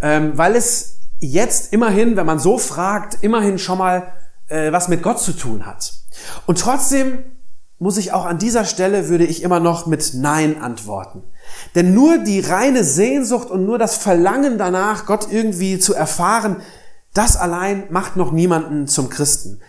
ähm, 0.02 0.38
weil 0.38 0.56
es 0.56 1.00
jetzt 1.20 1.74
immerhin, 1.74 2.16
wenn 2.16 2.26
man 2.26 2.40
so 2.40 2.58
fragt, 2.58 3.18
immerhin 3.22 3.60
schon 3.60 3.78
mal 3.78 4.14
äh, 4.48 4.72
was 4.72 4.88
mit 4.88 5.04
Gott 5.04 5.20
zu 5.20 5.34
tun 5.34 5.66
hat. 5.66 5.94
Und 6.46 6.60
trotzdem 6.60 7.24
muss 7.78 7.98
ich 7.98 8.12
auch 8.12 8.26
an 8.26 8.38
dieser 8.38 8.66
Stelle, 8.66 9.08
würde 9.08 9.26
ich 9.26 9.42
immer 9.42 9.60
noch 9.60 9.86
mit 9.86 10.14
Nein 10.14 10.62
antworten. 10.62 11.24
Denn 11.76 11.94
nur 11.94 12.18
die 12.20 12.42
reine 12.42 12.84
Sehnsucht 12.84 13.50
und 13.50 13.66
nur 13.66 13.78
das 13.78 13.96
Verlangen 13.96 14.58
danach, 14.58 15.06
Gott 15.06 15.28
irgendwie 15.32 15.80
zu 15.80 15.94
erfahren, 15.94 16.58
das 17.14 17.38
allein 17.38 17.86
macht 17.90 18.16
noch 18.16 18.32
niemanden 18.32 18.88
zum 18.88 19.10
Christen. 19.10 19.60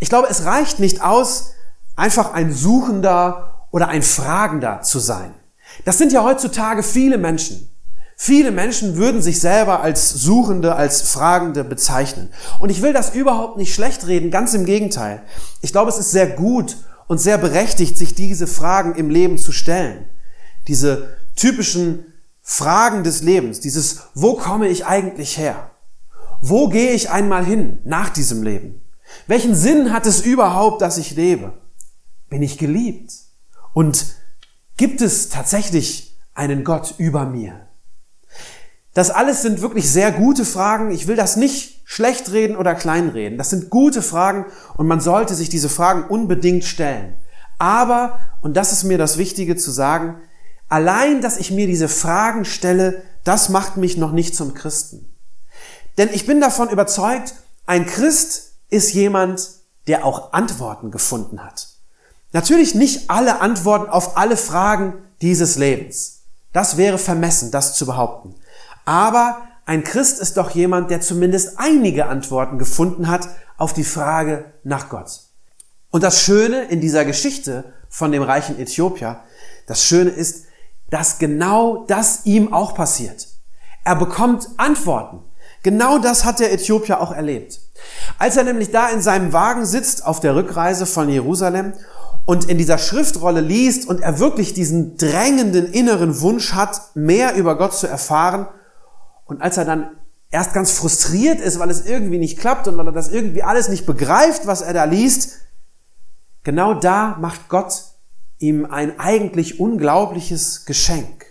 Ich 0.00 0.08
glaube, 0.08 0.28
es 0.30 0.44
reicht 0.44 0.80
nicht 0.80 1.02
aus, 1.02 1.52
einfach 1.96 2.32
ein 2.32 2.52
Suchender 2.52 3.66
oder 3.70 3.88
ein 3.88 4.02
Fragender 4.02 4.82
zu 4.82 4.98
sein. 4.98 5.34
Das 5.84 5.98
sind 5.98 6.12
ja 6.12 6.24
heutzutage 6.24 6.82
viele 6.82 7.18
Menschen. 7.18 7.68
Viele 8.16 8.50
Menschen 8.50 8.96
würden 8.96 9.22
sich 9.22 9.40
selber 9.40 9.80
als 9.80 10.10
Suchende, 10.10 10.76
als 10.76 11.00
Fragende 11.00 11.64
bezeichnen. 11.64 12.28
Und 12.58 12.68
ich 12.68 12.82
will 12.82 12.92
das 12.92 13.14
überhaupt 13.14 13.56
nicht 13.56 13.74
schlecht 13.74 14.06
reden, 14.06 14.30
ganz 14.30 14.52
im 14.52 14.66
Gegenteil. 14.66 15.22
Ich 15.62 15.72
glaube, 15.72 15.90
es 15.90 15.96
ist 15.96 16.10
sehr 16.10 16.26
gut 16.26 16.76
und 17.06 17.18
sehr 17.18 17.38
berechtigt, 17.38 17.96
sich 17.96 18.14
diese 18.14 18.46
Fragen 18.46 18.94
im 18.94 19.08
Leben 19.08 19.38
zu 19.38 19.52
stellen. 19.52 20.04
Diese 20.68 21.16
typischen 21.34 22.04
Fragen 22.42 23.04
des 23.04 23.22
Lebens, 23.22 23.60
dieses, 23.60 24.00
wo 24.14 24.34
komme 24.34 24.68
ich 24.68 24.84
eigentlich 24.84 25.38
her? 25.38 25.69
Wo 26.40 26.68
gehe 26.68 26.92
ich 26.92 27.10
einmal 27.10 27.44
hin 27.44 27.78
nach 27.84 28.08
diesem 28.08 28.42
Leben? 28.42 28.80
Welchen 29.26 29.54
Sinn 29.54 29.92
hat 29.92 30.06
es 30.06 30.20
überhaupt, 30.20 30.80
dass 30.82 30.98
ich 30.98 31.14
lebe? 31.14 31.52
Bin 32.28 32.42
ich 32.42 32.58
geliebt? 32.58 33.12
Und 33.74 34.06
gibt 34.76 35.00
es 35.00 35.28
tatsächlich 35.28 36.16
einen 36.34 36.64
Gott 36.64 36.94
über 36.98 37.26
mir? 37.26 37.66
Das 38.94 39.10
alles 39.10 39.42
sind 39.42 39.60
wirklich 39.60 39.90
sehr 39.90 40.10
gute 40.10 40.44
Fragen. 40.44 40.90
Ich 40.90 41.06
will 41.06 41.16
das 41.16 41.36
nicht 41.36 41.82
schlecht 41.84 42.32
reden 42.32 42.56
oder 42.56 42.74
kleinreden. 42.74 43.38
Das 43.38 43.50
sind 43.50 43.70
gute 43.70 44.02
Fragen 44.02 44.46
und 44.76 44.86
man 44.86 45.00
sollte 45.00 45.34
sich 45.34 45.48
diese 45.48 45.68
Fragen 45.68 46.04
unbedingt 46.04 46.64
stellen. 46.64 47.14
Aber, 47.58 48.18
und 48.40 48.56
das 48.56 48.72
ist 48.72 48.84
mir 48.84 48.96
das 48.96 49.18
Wichtige 49.18 49.56
zu 49.56 49.70
sagen, 49.70 50.16
allein, 50.68 51.20
dass 51.20 51.36
ich 51.36 51.50
mir 51.50 51.66
diese 51.66 51.88
Fragen 51.88 52.44
stelle, 52.44 53.02
das 53.22 53.50
macht 53.50 53.76
mich 53.76 53.96
noch 53.96 54.12
nicht 54.12 54.34
zum 54.34 54.54
Christen. 54.54 55.09
Denn 55.98 56.08
ich 56.12 56.26
bin 56.26 56.40
davon 56.40 56.68
überzeugt, 56.70 57.34
ein 57.66 57.86
Christ 57.86 58.52
ist 58.68 58.92
jemand, 58.94 59.48
der 59.86 60.04
auch 60.04 60.32
Antworten 60.32 60.90
gefunden 60.90 61.44
hat. 61.44 61.68
Natürlich 62.32 62.74
nicht 62.74 63.10
alle 63.10 63.40
Antworten 63.40 63.90
auf 63.90 64.16
alle 64.16 64.36
Fragen 64.36 64.94
dieses 65.20 65.56
Lebens. 65.56 66.22
Das 66.52 66.76
wäre 66.76 66.98
vermessen, 66.98 67.50
das 67.50 67.74
zu 67.74 67.86
behaupten. 67.86 68.34
Aber 68.84 69.38
ein 69.66 69.84
Christ 69.84 70.20
ist 70.20 70.36
doch 70.36 70.50
jemand, 70.50 70.90
der 70.90 71.00
zumindest 71.00 71.58
einige 71.58 72.06
Antworten 72.06 72.58
gefunden 72.58 73.08
hat 73.08 73.28
auf 73.56 73.72
die 73.72 73.84
Frage 73.84 74.52
nach 74.64 74.88
Gott. 74.88 75.20
Und 75.90 76.02
das 76.02 76.22
Schöne 76.22 76.62
in 76.64 76.80
dieser 76.80 77.04
Geschichte 77.04 77.72
von 77.88 78.12
dem 78.12 78.22
reichen 78.22 78.58
Äthiopier, 78.58 79.20
das 79.66 79.84
Schöne 79.84 80.10
ist, 80.10 80.46
dass 80.90 81.18
genau 81.18 81.84
das 81.86 82.26
ihm 82.26 82.52
auch 82.52 82.74
passiert. 82.74 83.28
Er 83.84 83.96
bekommt 83.96 84.48
Antworten. 84.56 85.20
Genau 85.62 85.98
das 85.98 86.24
hat 86.24 86.40
der 86.40 86.52
Äthiopier 86.52 87.00
auch 87.00 87.12
erlebt. 87.12 87.60
Als 88.18 88.36
er 88.36 88.44
nämlich 88.44 88.70
da 88.70 88.88
in 88.88 89.02
seinem 89.02 89.32
Wagen 89.32 89.66
sitzt 89.66 90.06
auf 90.06 90.20
der 90.20 90.34
Rückreise 90.34 90.86
von 90.86 91.08
Jerusalem 91.08 91.74
und 92.24 92.48
in 92.48 92.58
dieser 92.58 92.78
Schriftrolle 92.78 93.40
liest 93.40 93.88
und 93.88 94.00
er 94.00 94.18
wirklich 94.18 94.54
diesen 94.54 94.96
drängenden 94.96 95.72
inneren 95.72 96.20
Wunsch 96.20 96.54
hat, 96.54 96.94
mehr 96.94 97.34
über 97.34 97.58
Gott 97.58 97.74
zu 97.74 97.86
erfahren 97.86 98.46
und 99.26 99.42
als 99.42 99.56
er 99.56 99.64
dann 99.64 99.90
erst 100.30 100.54
ganz 100.54 100.70
frustriert 100.70 101.40
ist, 101.40 101.58
weil 101.58 101.70
es 101.70 101.84
irgendwie 101.84 102.18
nicht 102.18 102.38
klappt 102.38 102.68
und 102.68 102.76
weil 102.76 102.86
er 102.86 102.92
das 102.92 103.08
irgendwie 103.08 103.42
alles 103.42 103.68
nicht 103.68 103.84
begreift, 103.84 104.46
was 104.46 104.60
er 104.62 104.72
da 104.72 104.84
liest, 104.84 105.40
genau 106.42 106.74
da 106.74 107.16
macht 107.20 107.48
Gott 107.48 107.84
ihm 108.38 108.64
ein 108.64 108.98
eigentlich 108.98 109.60
unglaubliches 109.60 110.64
Geschenk. 110.64 111.26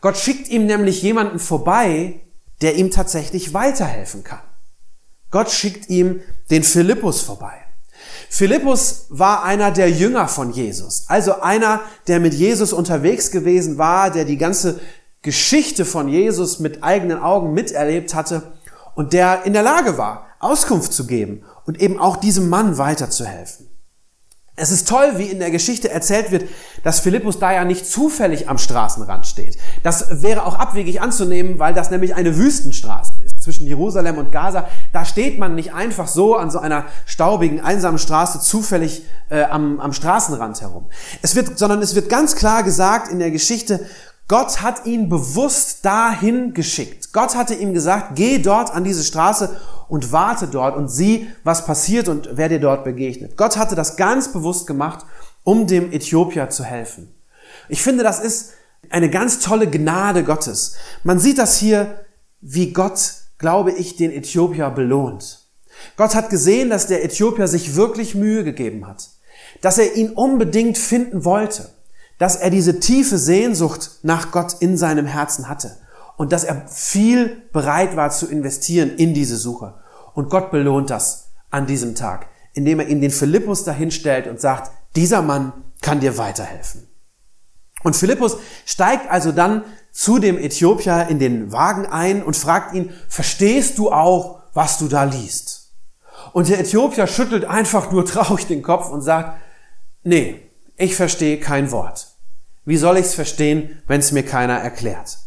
Gott 0.00 0.16
schickt 0.16 0.48
ihm 0.48 0.66
nämlich 0.66 1.02
jemanden 1.02 1.38
vorbei, 1.38 2.20
der 2.62 2.76
ihm 2.76 2.90
tatsächlich 2.90 3.54
weiterhelfen 3.54 4.24
kann. 4.24 4.42
Gott 5.30 5.50
schickt 5.50 5.88
ihm 5.88 6.20
den 6.50 6.64
Philippus 6.64 7.20
vorbei. 7.20 7.54
Philippus 8.28 9.06
war 9.08 9.44
einer 9.44 9.70
der 9.70 9.90
Jünger 9.90 10.28
von 10.28 10.52
Jesus, 10.52 11.04
also 11.08 11.40
einer, 11.40 11.80
der 12.06 12.20
mit 12.20 12.34
Jesus 12.34 12.72
unterwegs 12.72 13.30
gewesen 13.30 13.78
war, 13.78 14.10
der 14.10 14.24
die 14.24 14.38
ganze 14.38 14.80
Geschichte 15.22 15.84
von 15.84 16.08
Jesus 16.08 16.60
mit 16.60 16.82
eigenen 16.82 17.18
Augen 17.18 17.52
miterlebt 17.52 18.14
hatte 18.14 18.52
und 18.94 19.12
der 19.12 19.44
in 19.44 19.52
der 19.52 19.62
Lage 19.62 19.98
war, 19.98 20.26
Auskunft 20.38 20.92
zu 20.92 21.06
geben 21.06 21.44
und 21.66 21.80
eben 21.80 21.98
auch 21.98 22.16
diesem 22.16 22.48
Mann 22.48 22.78
weiterzuhelfen. 22.78 23.69
Es 24.60 24.70
ist 24.70 24.86
toll, 24.86 25.14
wie 25.16 25.24
in 25.24 25.38
der 25.38 25.50
Geschichte 25.50 25.90
erzählt 25.90 26.30
wird, 26.30 26.48
dass 26.84 27.00
Philippus 27.00 27.38
da 27.38 27.50
ja 27.50 27.64
nicht 27.64 27.86
zufällig 27.86 28.50
am 28.50 28.58
Straßenrand 28.58 29.26
steht. 29.26 29.56
Das 29.82 30.22
wäre 30.22 30.44
auch 30.44 30.58
abwegig 30.58 31.00
anzunehmen, 31.00 31.58
weil 31.58 31.72
das 31.72 31.90
nämlich 31.90 32.14
eine 32.14 32.36
Wüstenstraße 32.36 33.12
ist 33.24 33.42
zwischen 33.42 33.66
Jerusalem 33.66 34.18
und 34.18 34.30
Gaza. 34.32 34.68
Da 34.92 35.06
steht 35.06 35.38
man 35.38 35.54
nicht 35.54 35.72
einfach 35.72 36.08
so 36.08 36.36
an 36.36 36.50
so 36.50 36.58
einer 36.58 36.84
staubigen, 37.06 37.60
einsamen 37.60 37.98
Straße 37.98 38.40
zufällig 38.40 39.06
äh, 39.30 39.44
am, 39.44 39.80
am 39.80 39.94
Straßenrand 39.94 40.60
herum. 40.60 40.84
Es 41.22 41.34
wird, 41.34 41.58
sondern 41.58 41.80
es 41.80 41.94
wird 41.94 42.10
ganz 42.10 42.36
klar 42.36 42.62
gesagt 42.62 43.10
in 43.10 43.18
der 43.18 43.30
Geschichte, 43.30 43.86
Gott 44.30 44.62
hat 44.62 44.86
ihn 44.86 45.08
bewusst 45.08 45.84
dahin 45.84 46.54
geschickt. 46.54 47.12
Gott 47.12 47.34
hatte 47.34 47.54
ihm 47.54 47.74
gesagt, 47.74 48.14
geh 48.14 48.38
dort 48.38 48.72
an 48.72 48.84
diese 48.84 49.02
Straße 49.02 49.56
und 49.88 50.12
warte 50.12 50.46
dort 50.46 50.76
und 50.76 50.86
sieh, 50.86 51.26
was 51.42 51.66
passiert 51.66 52.06
und 52.06 52.28
wer 52.34 52.48
dir 52.48 52.60
dort 52.60 52.84
begegnet. 52.84 53.36
Gott 53.36 53.56
hatte 53.56 53.74
das 53.74 53.96
ganz 53.96 54.32
bewusst 54.32 54.68
gemacht, 54.68 55.04
um 55.42 55.66
dem 55.66 55.90
Äthiopier 55.92 56.48
zu 56.48 56.62
helfen. 56.62 57.12
Ich 57.68 57.82
finde, 57.82 58.04
das 58.04 58.20
ist 58.20 58.52
eine 58.88 59.10
ganz 59.10 59.40
tolle 59.40 59.68
Gnade 59.68 60.22
Gottes. 60.22 60.76
Man 61.02 61.18
sieht 61.18 61.38
das 61.38 61.58
hier, 61.58 62.04
wie 62.40 62.72
Gott, 62.72 63.14
glaube 63.38 63.72
ich, 63.72 63.96
den 63.96 64.12
Äthiopier 64.12 64.70
belohnt. 64.70 65.40
Gott 65.96 66.14
hat 66.14 66.30
gesehen, 66.30 66.70
dass 66.70 66.86
der 66.86 67.04
Äthiopier 67.04 67.48
sich 67.48 67.74
wirklich 67.74 68.14
Mühe 68.14 68.44
gegeben 68.44 68.86
hat, 68.86 69.08
dass 69.60 69.78
er 69.78 69.96
ihn 69.96 70.10
unbedingt 70.10 70.78
finden 70.78 71.24
wollte 71.24 71.70
dass 72.20 72.36
er 72.36 72.50
diese 72.50 72.80
tiefe 72.80 73.16
Sehnsucht 73.16 73.92
nach 74.02 74.30
Gott 74.30 74.56
in 74.60 74.76
seinem 74.76 75.06
Herzen 75.06 75.48
hatte 75.48 75.78
und 76.18 76.32
dass 76.32 76.44
er 76.44 76.68
viel 76.68 77.44
bereit 77.50 77.96
war 77.96 78.10
zu 78.10 78.26
investieren 78.26 78.90
in 78.90 79.14
diese 79.14 79.38
Suche. 79.38 79.72
Und 80.12 80.28
Gott 80.28 80.50
belohnt 80.50 80.90
das 80.90 81.30
an 81.50 81.66
diesem 81.66 81.94
Tag, 81.94 82.26
indem 82.52 82.78
er 82.78 82.88
ihn 82.88 83.00
den 83.00 83.10
Philippus 83.10 83.64
dahinstellt 83.64 84.26
und 84.26 84.38
sagt, 84.38 84.70
dieser 84.96 85.22
Mann 85.22 85.54
kann 85.80 86.00
dir 86.00 86.18
weiterhelfen. 86.18 86.86
Und 87.84 87.96
Philippus 87.96 88.36
steigt 88.66 89.10
also 89.10 89.32
dann 89.32 89.64
zu 89.90 90.18
dem 90.18 90.36
Äthiopier 90.36 91.06
in 91.08 91.20
den 91.20 91.52
Wagen 91.52 91.86
ein 91.86 92.22
und 92.22 92.36
fragt 92.36 92.74
ihn, 92.74 92.92
verstehst 93.08 93.78
du 93.78 93.90
auch, 93.90 94.42
was 94.52 94.76
du 94.76 94.88
da 94.88 95.04
liest? 95.04 95.70
Und 96.34 96.50
der 96.50 96.60
Äthiopier 96.60 97.06
schüttelt 97.06 97.46
einfach 97.46 97.90
nur 97.90 98.04
traurig 98.04 98.46
den 98.46 98.60
Kopf 98.60 98.90
und 98.90 99.00
sagt, 99.00 99.40
nee, 100.02 100.49
ich 100.80 100.96
verstehe 100.96 101.38
kein 101.38 101.70
Wort. 101.70 102.08
Wie 102.64 102.76
soll 102.76 102.96
ich 102.96 103.06
es 103.06 103.14
verstehen, 103.14 103.82
wenn 103.86 104.00
es 104.00 104.12
mir 104.12 104.24
keiner 104.24 104.58
erklärt? 104.58 105.18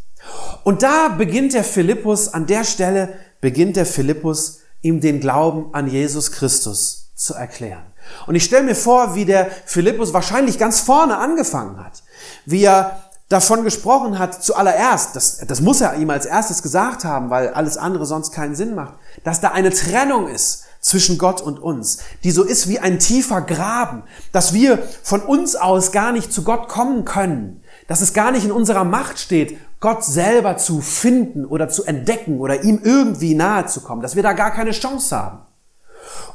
Und 0.64 0.82
da 0.82 1.10
beginnt 1.10 1.54
der 1.54 1.64
Philippus, 1.64 2.34
an 2.34 2.48
der 2.48 2.64
Stelle 2.64 3.14
beginnt 3.40 3.76
der 3.76 3.86
Philippus, 3.86 4.60
ihm 4.82 5.00
den 5.00 5.20
Glauben 5.20 5.74
an 5.74 5.88
Jesus 5.88 6.32
Christus 6.32 7.12
zu 7.16 7.34
erklären. 7.36 7.86
Und 8.26 8.36
ich 8.36 8.44
stelle 8.44 8.64
mir 8.64 8.76
vor, 8.76 9.16
wie 9.16 9.26
der 9.26 9.50
Philippus 9.66 10.14
wahrscheinlich 10.14 10.58
ganz 10.58 10.80
vorne 10.80 11.18
angefangen 11.18 11.84
hat, 11.84 12.04
wie 12.46 12.64
er 12.64 13.04
davon 13.30 13.64
gesprochen 13.64 14.20
hat, 14.20 14.44
zuallererst, 14.44 15.16
das, 15.16 15.38
das 15.38 15.62
muss 15.62 15.82
er 15.82 15.96
ihm 15.96 16.10
als 16.10 16.26
erstes 16.26 16.62
gesagt 16.62 17.04
haben, 17.04 17.30
weil 17.30 17.50
alles 17.50 17.78
andere 17.78 18.06
sonst 18.06 18.32
keinen 18.32 18.56
Sinn 18.56 18.76
macht, 18.76 18.96
dass 19.24 19.40
da 19.40 19.50
eine 19.50 19.72
Trennung 19.72 20.28
ist 20.28 20.64
zwischen 20.84 21.18
Gott 21.18 21.42
und 21.42 21.60
uns, 21.60 22.00
die 22.24 22.32
so 22.32 22.44
ist 22.44 22.68
wie 22.68 22.78
ein 22.78 23.00
tiefer 23.00 23.42
Graben, 23.42 24.04
dass 24.32 24.54
wir 24.54 24.80
von 25.02 25.22
uns 25.22 25.56
aus 25.56 25.92
gar 25.92 26.12
nicht 26.12 26.32
zu 26.32 26.44
Gott 26.44 26.68
kommen 26.68 27.06
können, 27.06 27.64
dass 27.88 28.02
es 28.02 28.14
gar 28.14 28.32
nicht 28.32 28.46
in 28.46 28.52
unserer 28.52 28.84
Macht 28.84 29.18
steht, 29.18 29.58
Gott 29.80 30.04
selber 30.04 30.58
zu 30.58 30.82
finden 30.82 31.46
oder 31.46 31.70
zu 31.70 31.86
entdecken 31.86 32.40
oder 32.40 32.64
ihm 32.64 32.82
irgendwie 32.84 33.34
nahe 33.34 33.66
zu 33.66 33.82
kommen, 33.82 34.02
dass 34.02 34.16
wir 34.16 34.24
da 34.24 34.34
gar 34.34 34.52
keine 34.52 34.72
Chance 34.72 35.16
haben. 35.16 35.40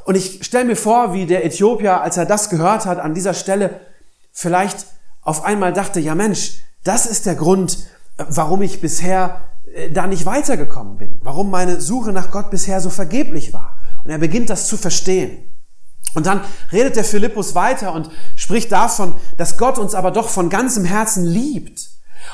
Und 0.05 0.17
ich 0.17 0.45
stelle 0.45 0.65
mir 0.65 0.77
vor, 0.77 1.13
wie 1.13 1.27
der 1.27 1.45
Äthiopier, 1.45 2.01
als 2.01 2.17
er 2.17 2.27
das 2.27 2.51
gehört 2.51 2.87
hat, 2.87 2.99
an 2.99 3.15
dieser 3.15 3.35
Stelle 3.35 3.81
vielleicht 4.33 4.87
auf 5.23 5.45
einmal 5.45 5.73
dachte, 5.73 6.01
ja 6.01 6.15
Mensch, 6.15 6.59
das 6.85 7.07
ist 7.07 7.27
der 7.27 7.35
Grund, 7.35 7.79
warum 8.17 8.63
ich 8.63 8.81
bisher 8.81 9.43
äh, 9.75 9.91
da 9.91 10.07
nicht 10.07 10.25
weitergekommen 10.27 10.97
bin, 10.97 11.21
warum 11.23 11.51
meine 11.51 11.81
Suche 11.81 12.13
nach 12.13 12.31
Gott 12.31 12.51
bisher 12.51 12.81
so 12.81 12.91
vergeblich 12.91 13.53
war. 13.53 13.78
Und 14.09 14.13
er 14.13 14.19
beginnt 14.19 14.49
das 14.49 14.67
zu 14.67 14.79
verstehen. 14.79 15.37
Und 16.15 16.25
dann 16.25 16.41
redet 16.73 16.97
der 16.97 17.05
Philippus 17.05 17.55
weiter 17.55 17.93
und 17.93 18.09
spricht 18.37 18.73
davon, 18.73 19.17
dass 19.37 19.59
Gott 19.59 19.77
uns 19.77 19.95
aber 19.95 20.13
doch 20.13 20.31
von 20.31 20.49
ganzem 20.49 20.87
Herzen 20.87 21.27
liebt. 21.27 21.91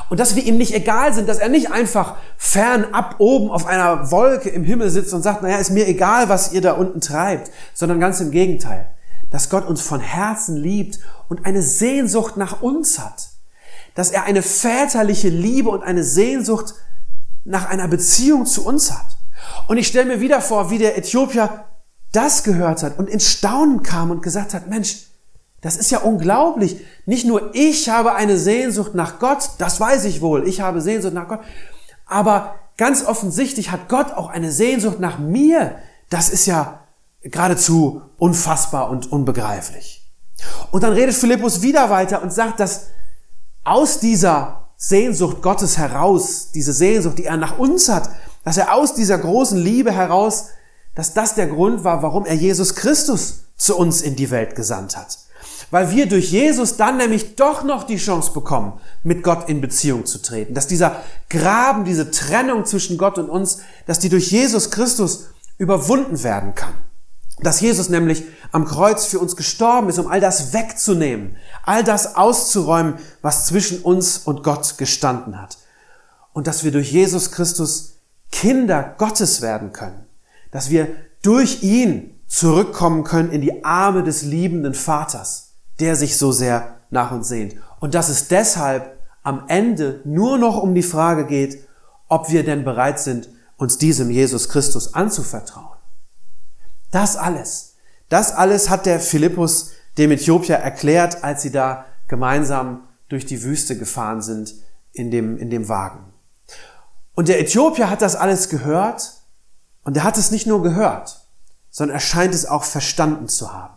Und 0.09 0.21
dass 0.21 0.37
wir 0.37 0.45
ihm 0.45 0.57
nicht 0.57 0.73
egal 0.73 1.12
sind, 1.12 1.28
dass 1.28 1.38
er 1.38 1.49
nicht 1.49 1.73
einfach 1.73 2.14
fernab 2.37 3.16
oben 3.19 3.50
auf 3.50 3.66
einer 3.66 4.12
Wolke 4.12 4.50
im 4.50 4.62
Himmel 4.62 4.88
sitzt 4.88 5.12
und 5.14 5.23
sagt, 5.23 5.43
naja, 5.43 5.57
ist 5.57 5.73
mir 5.73 5.88
egal, 5.88 6.28
was 6.28 6.52
ihr 6.52 6.61
da 6.61 6.75
unten 6.75 7.00
treibt, 7.00 7.50
sondern 7.75 7.99
ganz 7.99 8.21
im 8.21 8.31
Gegenteil, 8.31 8.88
dass 9.33 9.50
Gott 9.50 9.66
uns 9.66 9.81
von 9.81 9.99
Herzen 9.99 10.57
liebt 10.57 11.00
und 11.28 11.45
eine 11.45 11.61
Sehnsucht 11.61 12.37
nach 12.37 12.62
uns 12.62 13.00
hat, 13.00 13.31
dass 13.97 14.12
er 14.12 14.23
eine 14.23 14.43
väterliche 14.43 15.28
Liebe 15.28 15.71
und 15.71 15.83
eine 15.83 16.04
Sehnsucht 16.04 16.75
nach 17.43 17.69
einer 17.69 17.88
Beziehung 17.88 18.47
zu 18.47 18.64
uns 18.64 18.93
hat. 18.93 19.13
Und 19.69 19.77
ich 19.77 19.87
stelle 19.87 20.07
mir 20.07 20.21
wieder 20.21 20.41
vor, 20.41 20.71
wie 20.71 20.79
der 20.79 20.97
Äthiopier 20.99 21.65
das 22.13 22.45
gehört 22.45 22.83
hat 22.83 22.99
und 22.99 23.09
in 23.09 23.21
Staunen 23.21 23.83
kam 23.83 24.11
und 24.11 24.23
gesagt 24.23 24.55
hat, 24.55 24.69
Mensch, 24.69 25.07
das 25.61 25.77
ist 25.77 25.91
ja 25.91 25.99
unglaublich. 25.99 26.77
Nicht 27.07 27.27
nur 27.27 27.55
ich 27.55 27.89
habe 27.89 28.15
eine 28.15 28.39
Sehnsucht 28.39 28.95
nach 28.95 29.19
Gott, 29.19 29.51
das 29.59 29.81
weiß 29.81 30.05
ich 30.05 30.21
wohl, 30.21 30.47
ich 30.47 30.61
habe 30.61 30.81
Sehnsucht 30.81 31.15
nach 31.15 31.29
Gott, 31.29 31.41
aber 32.07 32.55
ganz 32.77 33.05
offensichtlich 33.05 33.71
hat 33.71 33.89
Gott 33.89 34.13
auch 34.13 34.29
eine 34.29 34.53
Sehnsucht 34.53 35.01
nach 35.01 35.19
mir. 35.19 35.77
Das 36.11 36.29
ist 36.29 36.47
ja 36.47 36.81
geradezu 37.23 38.03
unfassbar 38.19 38.91
und 38.91 39.11
unbegreiflich. 39.11 40.03
Und 40.71 40.83
dann 40.83 40.93
redet 40.93 41.15
Philippus 41.15 41.63
wieder 41.63 41.91
weiter 41.91 42.23
und 42.23 42.33
sagt, 42.33 42.61
dass 42.61 42.89
aus 43.65 44.01
dieser 44.01 44.69
Sehnsucht 44.77 45.41
Gottes 45.41 45.79
heraus, 45.79 46.51
diese 46.53 46.73
Sehnsucht, 46.73 47.19
die 47.19 47.25
er 47.25 47.37
nach 47.37 47.59
uns 47.59 47.89
hat, 47.89 48.11
dass 48.45 48.57
er 48.57 48.75
aus 48.75 48.95
dieser 48.95 49.19
großen 49.19 49.59
Liebe 49.59 49.93
heraus, 49.93 50.49
dass 50.95 51.15
das 51.15 51.35
der 51.35 51.49
Grund 51.49 51.83
war, 51.83 52.03
warum 52.03 52.25
er 52.27 52.35
Jesus 52.35 52.75
Christus 52.75 53.45
zu 53.57 53.77
uns 53.77 54.03
in 54.03 54.17
die 54.17 54.31
Welt 54.31 54.55
gesandt 54.55 54.97
hat 54.97 55.19
weil 55.75 55.91
wir 55.91 56.07
durch 56.07 56.31
Jesus 56.31 56.77
dann 56.77 56.99
nämlich 56.99 57.35
doch 57.35 57.65
noch 57.65 57.83
die 57.83 57.97
Chance 57.97 58.33
bekommen, 58.33 58.75
mit 59.03 59.25
Gott 59.25 59.49
in 59.49 59.61
Beziehung 59.61 60.07
zu 60.07 60.23
treten. 60.23 60.55
Dass 60.55 60.69
dieser 60.69 61.03
Graben, 61.29 61.85
diese 61.85 62.13
Trennung 62.13 62.65
zwischen 62.65 62.97
Gott 62.97 63.19
und 63.19 63.29
uns, 63.29 63.59
dass 63.85 63.99
die 63.99 64.09
durch 64.09 64.31
Jesus 64.31 64.71
Christus 64.71 65.31
überwunden 65.59 66.23
werden 66.23 66.55
kann. 66.55 66.75
Dass 67.41 67.61
Jesus 67.61 67.89
nämlich 67.89 68.23
am 68.53 68.65
Kreuz 68.65 69.07
für 69.07 69.19
uns 69.19 69.35
gestorben 69.35 69.89
ist, 69.89 69.99
um 69.99 70.07
all 70.07 70.21
das 70.21 70.53
wegzunehmen, 70.53 71.37
all 71.65 71.83
das 71.83 72.15
auszuräumen, 72.15 72.95
was 73.21 73.47
zwischen 73.47 73.83
uns 73.83 74.19
und 74.19 74.45
Gott 74.45 74.79
gestanden 74.79 75.43
hat. 75.43 75.59
Und 76.33 76.47
dass 76.47 76.63
wir 76.63 76.71
durch 76.71 76.93
Jesus 76.93 77.33
Christus 77.33 77.94
Kinder 78.35 78.95
Gottes 78.99 79.41
werden 79.41 79.73
können. 79.73 80.07
Dass 80.50 80.69
wir 80.69 80.88
durch 81.23 81.62
ihn 81.62 82.21
zurückkommen 82.26 83.05
können 83.05 83.31
in 83.31 83.41
die 83.41 83.64
Arme 83.64 84.03
des 84.03 84.23
liebenden 84.23 84.75
Vaters 84.75 85.45
der 85.81 85.97
sich 85.97 86.17
so 86.17 86.33
sehr 86.33 86.76
nach 86.91 87.11
uns 87.11 87.29
sehnt. 87.29 87.57
Und 87.81 87.95
dass 87.95 88.09
es 88.09 88.29
deshalb 88.29 88.99
am 89.23 89.45
Ende 89.49 90.00
nur 90.05 90.38
noch 90.38 90.62
um 90.62 90.75
die 90.75 90.83
Frage 90.83 91.26
geht, 91.26 91.67
ob 92.09 92.31
wir 92.31 92.45
denn 92.45 92.64
bereit 92.64 93.00
sind, 93.00 93.29
uns 93.57 93.79
diesem 93.79 94.11
Jesus 94.11 94.49
Christus 94.49 94.95
anzuvertrauen. 94.95 95.79
Das 96.91 97.17
alles, 97.17 97.76
das 98.09 98.33
alles 98.33 98.71
hat 98.71 98.87
der 98.87 99.00
Philippus 99.00 99.73
dem 99.99 100.12
Äthiopier 100.12 100.57
erklärt, 100.57 101.25
als 101.25 101.43
sie 101.43 101.50
da 101.50 101.87
gemeinsam 102.09 102.83
durch 103.09 103.26
die 103.26 103.43
Wüste 103.43 103.76
gefahren 103.79 104.23
sind 104.23 104.55
in 104.93 105.11
dem, 105.11 105.38
in 105.38 105.50
dem 105.50 105.69
Wagen. 105.69 106.13
Und 107.14 107.28
der 107.28 107.40
Äthiopier 107.40 107.90
hat 107.90 108.02
das 108.02 108.16
alles 108.16 108.49
gehört 108.49 109.12
und 109.85 109.97
er 109.97 110.04
hat 110.04 110.18
es 110.18 110.30
nicht 110.30 110.47
nur 110.47 110.62
gehört, 110.62 111.21
sondern 111.71 111.97
er 111.97 112.00
scheint 112.00 112.35
es 112.35 112.47
auch 112.47 112.64
verstanden 112.64 113.28
zu 113.28 113.52
haben. 113.52 113.75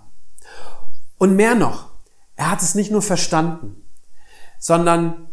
Und 1.17 1.36
mehr 1.36 1.56
noch, 1.56 1.89
er 2.36 2.51
hat 2.51 2.62
es 2.62 2.75
nicht 2.75 2.91
nur 2.91 3.01
verstanden, 3.01 3.84
sondern 4.60 5.27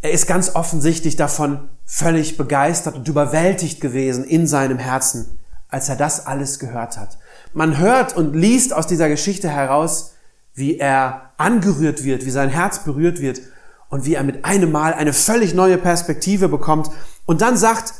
er 0.00 0.12
ist 0.12 0.26
ganz 0.26 0.54
offensichtlich 0.54 1.16
davon 1.16 1.68
völlig 1.84 2.36
begeistert 2.36 2.94
und 2.94 3.08
überwältigt 3.08 3.80
gewesen 3.80 4.24
in 4.24 4.46
seinem 4.46 4.78
Herzen, 4.78 5.38
als 5.68 5.88
er 5.88 5.96
das 5.96 6.26
alles 6.26 6.58
gehört 6.58 6.96
hat. 6.96 7.18
Man 7.52 7.78
hört 7.78 8.16
und 8.16 8.34
liest 8.34 8.72
aus 8.72 8.86
dieser 8.86 9.08
Geschichte 9.08 9.48
heraus, 9.48 10.14
wie 10.54 10.78
er 10.78 11.32
angerührt 11.36 12.04
wird, 12.04 12.24
wie 12.24 12.30
sein 12.30 12.48
Herz 12.50 12.84
berührt 12.84 13.20
wird 13.20 13.40
und 13.88 14.04
wie 14.04 14.14
er 14.14 14.22
mit 14.22 14.44
einem 14.44 14.70
Mal 14.72 14.94
eine 14.94 15.12
völlig 15.12 15.54
neue 15.54 15.78
Perspektive 15.78 16.48
bekommt 16.48 16.90
und 17.26 17.40
dann 17.40 17.56
sagt, 17.56 17.94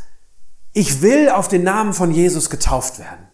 ich 0.72 1.02
will 1.02 1.28
auf 1.30 1.48
den 1.48 1.64
Namen 1.64 1.92
von 1.92 2.10
Jesus 2.10 2.50
getauft 2.50 2.98
werden. 2.98 3.26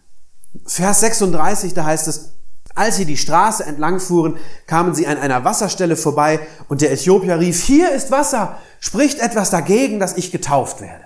Vers 0.65 1.01
36, 1.01 1.73
da 1.73 1.85
heißt 1.85 2.07
es, 2.07 2.31
als 2.75 2.97
sie 2.97 3.05
die 3.05 3.17
Straße 3.17 3.65
entlang 3.65 3.99
fuhren, 3.99 4.37
kamen 4.67 4.93
sie 4.93 5.07
an 5.07 5.17
einer 5.17 5.45
Wasserstelle 5.45 5.95
vorbei 5.95 6.39
und 6.67 6.81
der 6.81 6.91
Äthiopier 6.91 7.39
rief, 7.39 7.63
hier 7.63 7.91
ist 7.91 8.11
Wasser, 8.11 8.57
spricht 8.79 9.19
etwas 9.19 9.49
dagegen, 9.49 9.99
dass 9.99 10.17
ich 10.17 10.31
getauft 10.31 10.81
werde. 10.81 11.05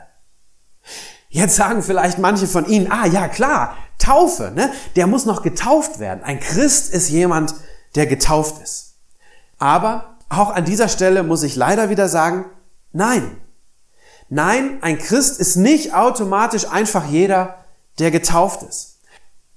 Jetzt 1.30 1.56
sagen 1.56 1.84
vielleicht 1.84 2.18
manche 2.18 2.48
von 2.48 2.66
Ihnen, 2.66 2.92
ah 2.92 3.06
ja 3.06 3.28
klar, 3.28 3.78
Taufe, 4.00 4.52
ne? 4.56 4.72
der 4.96 5.06
muss 5.06 5.26
noch 5.26 5.44
getauft 5.44 6.00
werden. 6.00 6.24
Ein 6.24 6.40
Christ 6.40 6.92
ist 6.92 7.10
jemand, 7.10 7.54
der 7.94 8.08
getauft 8.08 8.64
ist. 8.64 8.96
Aber 9.60 10.18
auch 10.30 10.52
an 10.52 10.66
dieser 10.66 10.88
Stelle 10.88 11.24
muss 11.24 11.44
ich 11.44 11.56
leider 11.56 11.90
wieder 11.90 12.08
sagen, 12.08 12.46
nein. 12.92 13.38
Nein, 14.30 14.78
ein 14.82 15.00
Christ 15.00 15.40
ist 15.40 15.56
nicht 15.56 15.94
automatisch 15.94 16.68
einfach 16.68 17.10
jeder, 17.10 17.66
der 17.98 18.12
getauft 18.12 18.64
ist. 18.64 19.00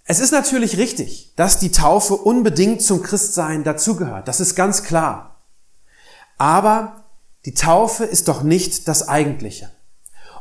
Es 0.04 0.18
ist 0.18 0.32
natürlich 0.32 0.78
richtig, 0.78 1.32
dass 1.37 1.58
die 1.58 1.70
Taufe 1.70 2.14
unbedingt 2.14 2.82
zum 2.82 3.02
Christsein 3.02 3.64
dazugehört. 3.64 4.28
Das 4.28 4.40
ist 4.40 4.54
ganz 4.54 4.82
klar. 4.82 5.37
Aber 6.38 7.04
die 7.44 7.54
Taufe 7.54 8.04
ist 8.04 8.28
doch 8.28 8.42
nicht 8.42 8.88
das 8.88 9.08
Eigentliche. 9.08 9.70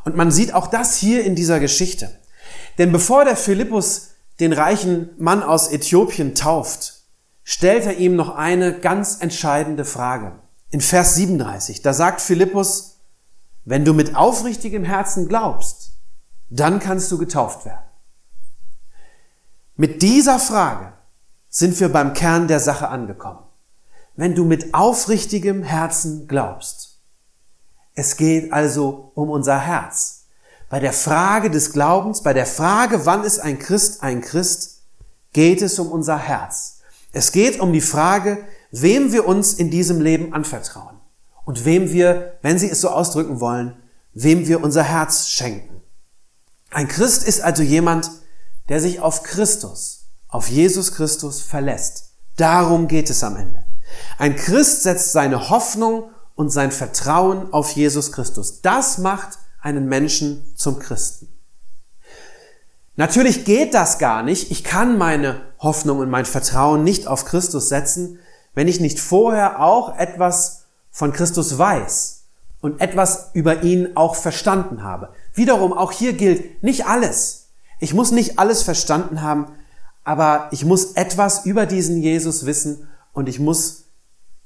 Und 0.04 0.16
man 0.16 0.32
sieht 0.32 0.54
auch 0.54 0.68
das 0.68 0.96
hier 0.96 1.24
in 1.24 1.36
dieser 1.36 1.60
Geschichte. 1.60 2.18
Denn 2.78 2.92
bevor 2.92 3.26
der 3.26 3.36
Philippus 3.36 4.12
den 4.40 4.54
reichen 4.54 5.10
Mann 5.20 5.44
aus 5.44 5.72
Äthiopien 5.72 6.34
tauft, 6.34 7.01
stellt 7.44 7.86
er 7.86 7.98
ihm 7.98 8.16
noch 8.16 8.36
eine 8.36 8.80
ganz 8.80 9.22
entscheidende 9.22 9.86
Frage. 9.86 10.34
In 10.70 10.82
Vers 10.82 11.16
37, 11.16 11.82
da 11.82 11.94
sagt 11.94 12.22
Philippus, 12.22 13.00
wenn 13.66 13.86
du 13.86 13.94
mit 13.94 14.16
aufrichtigem 14.16 14.84
Herzen 14.84 15.28
glaubst, 15.28 15.94
dann 16.50 16.80
kannst 16.80 17.12
du 17.12 17.18
getauft 17.18 17.66
werden. 17.66 17.84
Mit 19.76 20.02
dieser 20.02 20.40
Frage 20.40 20.94
sind 21.50 21.80
wir 21.80 21.90
beim 21.90 22.14
Kern 22.14 22.48
der 22.48 22.60
Sache 22.60 22.88
angekommen. 22.88 23.44
Wenn 24.16 24.36
du 24.36 24.46
mit 24.46 24.74
aufrichtigem 24.74 25.64
Herzen 25.64 26.28
glaubst. 26.28 27.00
Es 27.94 28.18
geht 28.18 28.54
also 28.54 29.12
um 29.16 29.30
unser 29.30 29.60
Herz. 29.60 30.26
Bei 30.70 30.80
der 30.80 30.94
Frage 30.94 31.50
des 31.50 31.74
Glaubens, 31.74 32.24
bei 32.24 32.34
der 32.34 32.46
Frage, 32.46 33.06
wann 33.06 33.24
ist 33.24 33.40
ein 33.40 33.60
Christ 33.60 34.04
ein 34.04 34.22
Christ, 34.22 34.84
geht 35.34 35.62
es 35.62 35.80
um 35.80 35.92
unser 35.92 36.18
Herz. 36.18 36.81
Es 37.12 37.32
geht 37.32 37.60
um 37.60 37.74
die 37.74 37.82
Frage, 37.82 38.46
wem 38.72 39.12
wir 39.12 39.28
uns 39.28 39.54
in 39.54 39.70
diesem 39.70 40.00
Leben 40.00 40.34
anvertrauen 40.34 41.00
und 41.46 41.66
wem 41.66 41.92
wir, 41.92 42.38
wenn 42.42 42.58
Sie 42.58 42.70
es 42.70 42.82
so 42.82 42.90
ausdrücken 42.90 43.40
wollen, 43.40 43.76
wem 44.14 44.48
wir 44.48 44.64
unser 44.64 44.84
Herz 44.84 45.28
schenken. 45.28 45.82
Ein 46.70 46.88
Christ 46.88 47.28
ist 47.28 47.42
also 47.42 47.64
jemand, 47.64 48.10
der 48.70 48.80
sich 48.80 49.02
auf 49.02 49.24
Christus, 49.24 50.06
auf 50.30 50.48
Jesus 50.48 50.94
Christus 50.94 51.42
verlässt. 51.42 52.14
Darum 52.38 52.88
geht 52.88 53.10
es 53.10 53.24
am 53.24 53.36
Ende. 53.36 53.66
Ein 54.18 54.38
Christ 54.38 54.84
setzt 54.84 55.12
seine 55.12 55.50
Hoffnung 55.50 56.06
und 56.36 56.50
sein 56.50 56.72
Vertrauen 56.72 57.52
auf 57.52 57.72
Jesus 57.72 58.14
Christus. 58.14 58.62
Das 58.62 58.98
macht 58.98 59.38
einen 59.62 59.88
Menschen 59.88 60.54
zum 60.56 60.80
Christen. 60.80 61.28
Natürlich 63.02 63.46
geht 63.46 63.74
das 63.74 63.98
gar 63.98 64.22
nicht. 64.22 64.52
Ich 64.52 64.64
kann 64.64 64.96
meine 64.96 65.42
Hoffnung 65.58 65.98
und 65.98 66.12
mein 66.12 66.26
Vertrauen 66.26 66.84
nicht 66.84 67.08
auf 67.08 67.26
Christus 67.26 67.68
setzen, 67.68 68.20
wenn 68.54 68.68
ich 68.68 68.80
nicht 68.80 69.00
vorher 69.00 69.60
auch 69.60 69.98
etwas 69.98 70.66
von 70.92 71.12
Christus 71.12 71.58
weiß 71.58 72.26
und 72.62 72.80
etwas 72.80 73.32
über 73.34 73.64
ihn 73.64 73.98
auch 73.98 74.14
verstanden 74.14 74.84
habe. 74.84 75.10
Wiederum, 75.34 75.74
auch 75.74 75.92
hier 75.92 76.14
gilt 76.14 76.62
nicht 76.62 76.86
alles. 76.86 77.48
Ich 77.80 77.96
muss 77.96 78.12
nicht 78.12 78.38
alles 78.38 78.62
verstanden 78.62 79.24
haben, 79.24 79.48
aber 80.04 80.50
ich 80.52 80.64
muss 80.64 80.92
etwas 80.92 81.44
über 81.44 81.66
diesen 81.66 82.04
Jesus 82.04 82.46
wissen 82.46 82.88
und 83.14 83.28
ich 83.28 83.40
muss 83.40 83.86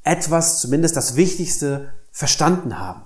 etwas, 0.05 0.61
zumindest 0.61 0.95
das 0.95 1.17
Wichtigste, 1.17 1.89
verstanden 2.13 2.79
haben. 2.79 3.01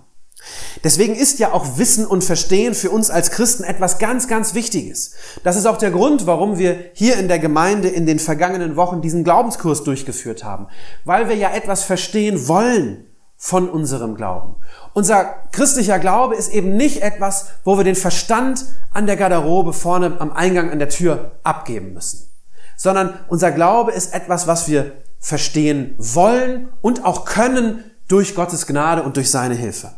Deswegen 0.83 1.15
ist 1.15 1.39
ja 1.39 1.51
auch 1.51 1.77
Wissen 1.77 2.05
und 2.05 2.23
Verstehen 2.23 2.73
für 2.73 2.89
uns 2.89 3.09
als 3.09 3.31
Christen 3.31 3.63
etwas 3.63 3.99
ganz, 3.99 4.27
ganz 4.27 4.53
Wichtiges. 4.53 5.13
Das 5.43 5.55
ist 5.55 5.65
auch 5.65 5.77
der 5.77 5.91
Grund, 5.91 6.25
warum 6.25 6.57
wir 6.57 6.91
hier 6.93 7.17
in 7.17 7.27
der 7.27 7.39
Gemeinde 7.39 7.89
in 7.89 8.05
den 8.05 8.19
vergangenen 8.19 8.75
Wochen 8.75 9.01
diesen 9.01 9.23
Glaubenskurs 9.23 9.83
durchgeführt 9.83 10.43
haben. 10.43 10.67
Weil 11.05 11.27
wir 11.27 11.35
ja 11.35 11.51
etwas 11.51 11.83
verstehen 11.83 12.47
wollen 12.47 13.05
von 13.41 13.69
unserem 13.69 14.15
Glauben. 14.15 14.57
Unser 14.93 15.23
christlicher 15.53 15.97
Glaube 15.97 16.35
ist 16.35 16.49
eben 16.49 16.75
nicht 16.75 17.01
etwas, 17.01 17.47
wo 17.63 17.77
wir 17.77 17.85
den 17.85 17.95
Verstand 17.95 18.65
an 18.93 19.07
der 19.07 19.15
Garderobe 19.15 19.71
vorne 19.71 20.17
am 20.19 20.33
Eingang 20.33 20.71
an 20.71 20.79
der 20.79 20.89
Tür 20.89 21.39
abgeben 21.43 21.93
müssen, 21.93 22.29
sondern 22.75 23.17
unser 23.29 23.51
Glaube 23.51 23.93
ist 23.93 24.13
etwas, 24.13 24.45
was 24.45 24.67
wir 24.67 24.91
verstehen 25.19 25.95
wollen 25.97 26.69
und 26.81 27.05
auch 27.05 27.23
können 27.23 27.85
durch 28.09 28.35
Gottes 28.35 28.67
Gnade 28.67 29.03
und 29.03 29.15
durch 29.15 29.31
seine 29.31 29.55
Hilfe. 29.55 29.91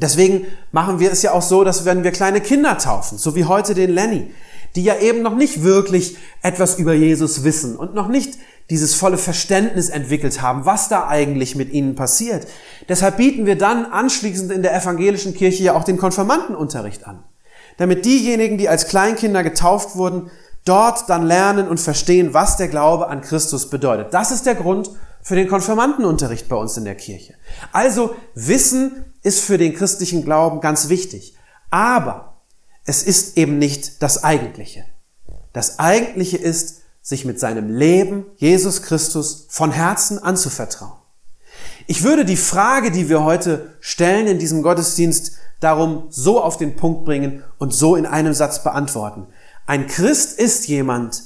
Deswegen 0.00 0.46
machen 0.72 0.98
wir 0.98 1.12
es 1.12 1.22
ja 1.22 1.32
auch 1.32 1.42
so, 1.42 1.64
dass 1.64 1.84
wenn 1.84 2.04
wir 2.04 2.10
kleine 2.10 2.40
Kinder 2.40 2.78
taufen, 2.78 3.18
so 3.18 3.34
wie 3.34 3.44
heute 3.44 3.74
den 3.74 3.90
Lenny, 3.90 4.32
die 4.76 4.84
ja 4.84 4.96
eben 4.98 5.22
noch 5.22 5.34
nicht 5.34 5.62
wirklich 5.62 6.16
etwas 6.42 6.78
über 6.78 6.94
Jesus 6.94 7.44
wissen 7.44 7.76
und 7.76 7.94
noch 7.94 8.08
nicht 8.08 8.38
dieses 8.70 8.94
volle 8.94 9.18
Verständnis 9.18 9.88
entwickelt 9.88 10.40
haben, 10.40 10.64
was 10.64 10.88
da 10.88 11.08
eigentlich 11.08 11.56
mit 11.56 11.72
ihnen 11.72 11.96
passiert. 11.96 12.46
Deshalb 12.88 13.16
bieten 13.16 13.44
wir 13.44 13.58
dann 13.58 13.84
anschließend 13.84 14.52
in 14.52 14.62
der 14.62 14.74
evangelischen 14.74 15.34
Kirche 15.34 15.64
ja 15.64 15.74
auch 15.74 15.82
den 15.82 15.96
Konfirmandenunterricht 15.96 17.06
an, 17.06 17.24
damit 17.78 18.04
diejenigen, 18.04 18.58
die 18.58 18.68
als 18.68 18.86
Kleinkinder 18.86 19.42
getauft 19.42 19.96
wurden, 19.96 20.30
dort 20.64 21.08
dann 21.08 21.26
lernen 21.26 21.68
und 21.68 21.80
verstehen, 21.80 22.32
was 22.32 22.56
der 22.56 22.68
Glaube 22.68 23.08
an 23.08 23.22
Christus 23.22 23.70
bedeutet. 23.70 24.14
Das 24.14 24.30
ist 24.30 24.46
der 24.46 24.54
Grund 24.54 24.90
für 25.22 25.34
den 25.34 25.48
Konfirmandenunterricht 25.48 26.48
bei 26.48 26.56
uns 26.56 26.76
in 26.76 26.84
der 26.84 26.94
Kirche. 26.94 27.34
Also 27.72 28.14
Wissen 28.34 29.04
ist 29.22 29.40
für 29.40 29.58
den 29.58 29.74
christlichen 29.74 30.24
Glauben 30.24 30.60
ganz 30.60 30.88
wichtig. 30.88 31.36
Aber 31.70 32.40
es 32.84 33.02
ist 33.02 33.36
eben 33.36 33.58
nicht 33.58 34.02
das 34.02 34.24
Eigentliche. 34.24 34.84
Das 35.52 35.78
Eigentliche 35.78 36.36
ist, 36.36 36.82
sich 37.02 37.24
mit 37.24 37.40
seinem 37.40 37.74
Leben 37.74 38.26
Jesus 38.36 38.82
Christus 38.82 39.46
von 39.48 39.72
Herzen 39.72 40.18
anzuvertrauen. 40.18 41.00
Ich 41.86 42.04
würde 42.04 42.24
die 42.24 42.36
Frage, 42.36 42.90
die 42.90 43.08
wir 43.08 43.24
heute 43.24 43.74
stellen 43.80 44.26
in 44.26 44.38
diesem 44.38 44.62
Gottesdienst, 44.62 45.32
darum 45.60 46.06
so 46.10 46.42
auf 46.42 46.56
den 46.56 46.76
Punkt 46.76 47.04
bringen 47.04 47.42
und 47.58 47.74
so 47.74 47.96
in 47.96 48.06
einem 48.06 48.34
Satz 48.34 48.62
beantworten. 48.62 49.26
Ein 49.66 49.86
Christ 49.86 50.38
ist 50.38 50.68
jemand, 50.68 51.22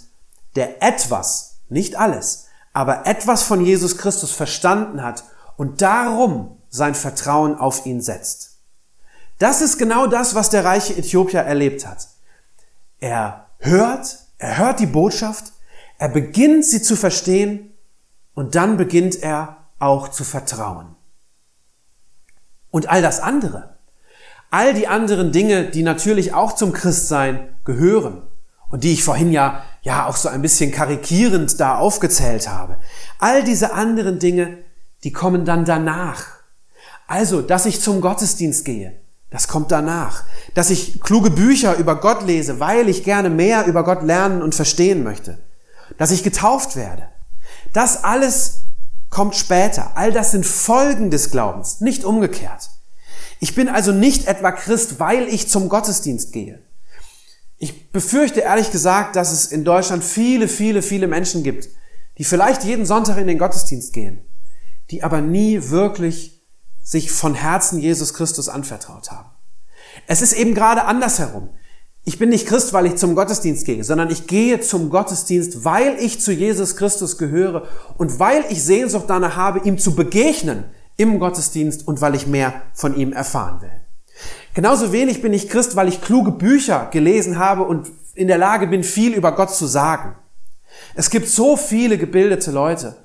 der 0.57 0.83
etwas, 0.83 1.57
nicht 1.69 1.97
alles, 1.97 2.47
aber 2.73 3.07
etwas 3.07 3.43
von 3.43 3.65
Jesus 3.65 3.99
Christus 3.99 4.33
verstanden 4.33 5.03
hat 5.03 5.25
und 5.57 5.83
darum 5.83 6.57
sein 6.75 6.97
Vertrauen 6.97 7.57
auf 7.57 7.87
ihn 7.87 8.01
setzt. 8.01 8.57
Das 9.39 9.61
ist 9.61 9.79
genau 9.79 10.09
das, 10.09 10.35
was 10.35 10.51
der 10.51 10.65
reiche 10.65 10.97
Äthiopier 10.97 11.41
erlebt 11.41 11.87
hat. 11.87 12.09
Er 12.99 13.47
hört, 13.59 14.19
er 14.39 14.59
hört 14.59 14.81
die 14.81 14.87
Botschaft, 14.87 15.53
er 15.99 16.09
beginnt 16.09 16.65
sie 16.65 16.83
zu 16.83 16.97
verstehen 16.97 17.73
und 18.35 18.57
dann 18.57 18.77
beginnt 18.77 19.23
er 19.23 19.69
auch 19.79 20.09
zu 20.09 20.25
vertrauen. 20.25 20.97
Und 22.73 22.89
all 22.89 23.03
das 23.03 23.21
andere, 23.21 23.77
all 24.51 24.75
die 24.75 24.89
anderen 24.89 25.31
Dinge, 25.31 25.71
die 25.71 25.85
natürlich 25.85 26.35
auch 26.35 26.57
zum 26.57 26.73
Christsein 26.73 27.57
gehören 27.65 28.23
und 28.69 28.83
die 28.83 28.93
ich 28.93 29.05
vorhin 29.05 29.31
ja, 29.31 29.63
ja 29.83 30.07
auch 30.07 30.17
so 30.17 30.29
ein 30.29 30.43
bisschen 30.43 30.73
karikierend 30.73 31.61
da 31.61 31.79
aufgezählt 31.79 32.49
habe, 32.49 32.79
all 33.21 33.45
diese 33.45 33.75
anderen 33.75 34.19
Dinge, 34.19 34.59
die 35.05 35.13
kommen 35.13 35.45
dann 35.45 35.65
danach. 35.65 36.44
Also, 37.07 37.43
dass 37.43 37.67
ich 37.67 37.81
zum 37.81 38.01
Gottesdienst 38.01 38.65
gehe, 38.65 38.95
das 39.31 39.49
kommt 39.49 39.73
danach. 39.73 40.25
Dass 40.55 40.71
ich 40.71 41.01
kluge 41.01 41.31
Bücher 41.31 41.77
über 41.77 41.97
Gott 41.97 42.25
lese, 42.25 42.61
weil 42.61 42.89
ich 42.89 43.03
gerne 43.03 43.31
mehr 43.31 43.67
über 43.67 43.83
Gott 43.83 44.03
lernen 44.03 44.43
und 44.43 44.55
verstehen 44.55 45.03
möchte. 45.03 45.39
Dass 45.99 46.13
ich 46.13 46.23
getauft 46.23 46.77
werde. 46.77 47.09
Das 47.73 48.05
alles 48.05 48.61
kommt 49.11 49.35
später. 49.35 49.97
All 49.97 50.13
das 50.13 50.31
sind 50.31 50.47
Folgen 50.47 51.11
des 51.11 51.31
Glaubens, 51.31 51.81
nicht 51.81 52.05
umgekehrt. 52.05 52.71
Ich 53.41 53.55
bin 53.55 53.69
also 53.69 53.93
nicht 53.93 54.27
etwa 54.27 54.53
Christ, 54.53 55.01
weil 55.01 55.29
ich 55.29 55.49
zum 55.49 55.69
Gottesdienst 55.69 56.33
gehe. 56.33 56.61
Ich 57.59 57.91
befürchte 57.91 58.41
ehrlich 58.41 58.71
gesagt, 58.71 59.17
dass 59.17 59.33
es 59.33 59.47
in 59.47 59.65
Deutschland 59.65 60.05
viele, 60.05 60.49
viele, 60.49 60.83
viele 60.83 61.07
Menschen 61.07 61.43
gibt, 61.43 61.69
die 62.19 62.25
vielleicht 62.25 62.65
jeden 62.65 62.87
Sonntag 62.87 63.19
in 63.19 63.27
den 63.27 63.39
Gottesdienst 63.39 63.93
gehen, 63.93 64.21
die 64.91 65.03
aber 65.03 65.21
nie 65.21 65.71
wirklich 65.71 66.34
sich 66.85 67.11
von 67.11 67.35
Herzen 67.35 67.81
Jesus 67.81 68.15
Christus 68.15 68.49
anvertraut 68.49 69.11
haben. 69.11 69.31
Es 70.07 70.23
ist 70.23 70.35
eben 70.35 70.55
gerade 70.55 70.85
andersherum. 70.85 71.49
Ich 72.05 72.19
bin 72.19 72.29
nicht 72.29 72.47
Christ, 72.47 72.75
weil 72.75 72.85
ich 72.85 72.97
zum 72.97 73.15
Gottesdienst 73.15 73.65
gehe, 73.65 73.83
sondern 73.83 74.11
ich 74.11 74.27
gehe 74.27 74.61
zum 74.61 74.91
Gottesdienst, 74.91 75.65
weil 75.65 75.97
ich 75.99 76.21
zu 76.21 76.33
Jesus 76.33 76.77
Christus 76.77 77.17
gehöre 77.17 77.67
und 77.97 78.19
weil 78.19 78.45
ich 78.51 78.63
Sehnsucht 78.63 79.07
danach 79.09 79.37
habe, 79.37 79.61
ihm 79.61 79.79
zu 79.79 79.97
begegnen 79.97 80.65
im 80.99 81.19
Gottesdienst 81.19 81.89
und 81.89 82.03
weil 82.03 82.15
ich 82.15 82.27
mehr 82.27 82.61
von 82.75 82.95
ihm 82.95 83.15
erfahren 83.15 83.63
will. 83.63 83.73
Genauso 84.53 84.93
wenig 84.93 85.23
bin 85.23 85.33
ich 85.33 85.49
Christ, 85.49 85.77
weil 85.77 85.89
ich 85.89 86.03
kluge 86.03 86.31
Bücher 86.31 86.89
gelesen 86.93 87.39
habe 87.39 87.63
und 87.63 87.91
in 88.15 88.29
der 88.29 88.39
Lage 88.39 88.67
bin, 88.67 88.85
viel 88.85 89.15
über 89.15 89.33
Gott 89.33 89.53
zu 89.53 89.67
sagen. 89.67 90.15
Es 90.95 91.09
gibt 91.09 91.29
so 91.29 91.57
viele 91.57 91.97
gebildete 91.97 92.51
Leute, 92.51 92.97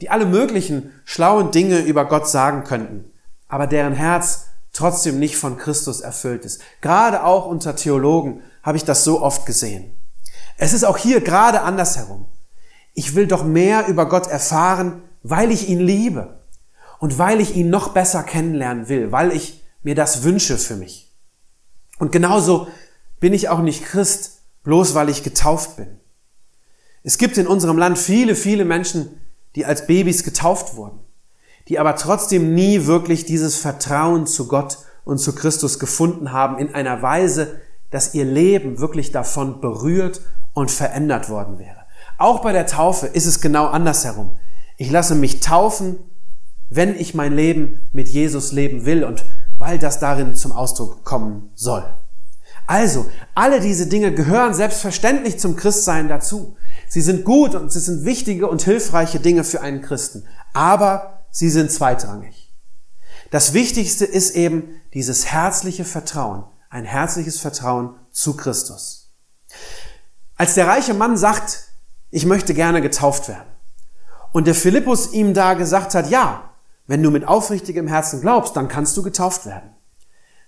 die 0.00 0.10
alle 0.10 0.26
möglichen 0.26 0.92
schlauen 1.04 1.52
Dinge 1.52 1.80
über 1.80 2.04
Gott 2.06 2.28
sagen 2.28 2.64
könnten, 2.64 3.04
aber 3.48 3.66
deren 3.66 3.94
Herz 3.94 4.46
trotzdem 4.72 5.18
nicht 5.18 5.36
von 5.36 5.58
Christus 5.58 6.00
erfüllt 6.00 6.44
ist. 6.44 6.60
Gerade 6.80 7.24
auch 7.24 7.46
unter 7.46 7.74
Theologen 7.74 8.42
habe 8.62 8.76
ich 8.76 8.84
das 8.84 9.04
so 9.04 9.22
oft 9.22 9.46
gesehen. 9.46 9.94
Es 10.56 10.72
ist 10.72 10.84
auch 10.84 10.98
hier 10.98 11.20
gerade 11.20 11.62
andersherum. 11.62 12.26
Ich 12.94 13.14
will 13.14 13.26
doch 13.26 13.44
mehr 13.44 13.86
über 13.86 14.08
Gott 14.08 14.26
erfahren, 14.26 15.02
weil 15.22 15.50
ich 15.50 15.68
ihn 15.68 15.80
liebe 15.80 16.40
und 16.98 17.18
weil 17.18 17.40
ich 17.40 17.56
ihn 17.56 17.70
noch 17.70 17.88
besser 17.88 18.22
kennenlernen 18.22 18.88
will, 18.88 19.12
weil 19.12 19.32
ich 19.32 19.62
mir 19.82 19.94
das 19.94 20.22
wünsche 20.22 20.58
für 20.58 20.76
mich. 20.76 21.10
Und 21.98 22.12
genauso 22.12 22.68
bin 23.20 23.32
ich 23.32 23.48
auch 23.48 23.60
nicht 23.60 23.84
Christ, 23.84 24.40
bloß 24.64 24.94
weil 24.94 25.08
ich 25.08 25.22
getauft 25.22 25.76
bin. 25.76 26.00
Es 27.02 27.18
gibt 27.18 27.38
in 27.38 27.46
unserem 27.46 27.78
Land 27.78 27.98
viele, 27.98 28.34
viele 28.34 28.64
Menschen, 28.64 29.20
die 29.54 29.64
als 29.64 29.86
Babys 29.86 30.24
getauft 30.24 30.76
wurden, 30.76 31.00
die 31.68 31.78
aber 31.78 31.96
trotzdem 31.96 32.54
nie 32.54 32.86
wirklich 32.86 33.24
dieses 33.24 33.56
Vertrauen 33.56 34.26
zu 34.26 34.48
Gott 34.48 34.78
und 35.04 35.18
zu 35.18 35.34
Christus 35.34 35.78
gefunden 35.78 36.32
haben 36.32 36.58
in 36.58 36.74
einer 36.74 37.02
Weise, 37.02 37.60
dass 37.90 38.14
ihr 38.14 38.24
Leben 38.24 38.80
wirklich 38.80 39.12
davon 39.12 39.60
berührt 39.60 40.20
und 40.54 40.70
verändert 40.70 41.28
worden 41.28 41.58
wäre. 41.58 41.78
Auch 42.18 42.40
bei 42.40 42.52
der 42.52 42.66
Taufe 42.66 43.06
ist 43.06 43.26
es 43.26 43.40
genau 43.40 43.66
andersherum. 43.66 44.38
Ich 44.76 44.90
lasse 44.90 45.14
mich 45.14 45.40
taufen, 45.40 45.96
wenn 46.70 46.94
ich 46.98 47.14
mein 47.14 47.32
Leben 47.32 47.88
mit 47.92 48.08
Jesus 48.08 48.52
leben 48.52 48.84
will 48.84 49.04
und 49.04 49.24
weil 49.56 49.78
das 49.78 49.98
darin 49.98 50.34
zum 50.34 50.52
Ausdruck 50.52 51.04
kommen 51.04 51.50
soll. 51.54 51.84
Also, 52.66 53.06
alle 53.34 53.60
diese 53.60 53.86
Dinge 53.86 54.12
gehören 54.12 54.52
selbstverständlich 54.52 55.38
zum 55.38 55.56
Christsein 55.56 56.08
dazu. 56.08 56.56
Sie 56.86 57.00
sind 57.00 57.24
gut 57.24 57.54
und 57.54 57.72
sie 57.72 57.80
sind 57.80 58.04
wichtige 58.04 58.46
und 58.46 58.62
hilfreiche 58.62 59.20
Dinge 59.20 59.42
für 59.42 59.62
einen 59.62 59.80
Christen. 59.80 60.24
Aber 60.52 61.17
sie 61.30 61.50
sind 61.50 61.70
zweitrangig. 61.70 62.52
Das 63.30 63.52
Wichtigste 63.52 64.04
ist 64.04 64.30
eben 64.30 64.80
dieses 64.94 65.26
herzliche 65.26 65.84
Vertrauen, 65.84 66.44
ein 66.70 66.84
herzliches 66.84 67.40
Vertrauen 67.40 67.94
zu 68.10 68.36
Christus. 68.36 69.10
Als 70.36 70.54
der 70.54 70.66
reiche 70.66 70.94
Mann 70.94 71.16
sagt, 71.16 71.64
ich 72.10 72.24
möchte 72.24 72.54
gerne 72.54 72.80
getauft 72.80 73.28
werden, 73.28 73.48
und 74.32 74.46
der 74.46 74.54
Philippus 74.54 75.12
ihm 75.12 75.34
da 75.34 75.54
gesagt 75.54 75.94
hat, 75.94 76.10
ja, 76.10 76.50
wenn 76.86 77.02
du 77.02 77.10
mit 77.10 77.26
aufrichtigem 77.26 77.88
Herzen 77.88 78.20
glaubst, 78.20 78.56
dann 78.56 78.68
kannst 78.68 78.96
du 78.96 79.02
getauft 79.02 79.46
werden. 79.46 79.70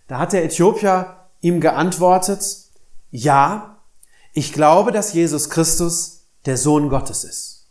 Da 0.06 0.18
hat 0.18 0.32
der 0.32 0.44
Äthiopier 0.44 1.16
ihm 1.40 1.60
geantwortet, 1.60 2.44
ja, 3.10 3.78
ich 4.32 4.52
glaube, 4.52 4.92
dass 4.92 5.12
Jesus 5.12 5.50
Christus 5.50 6.24
der 6.46 6.56
Sohn 6.56 6.88
Gottes 6.88 7.24
ist. 7.24 7.68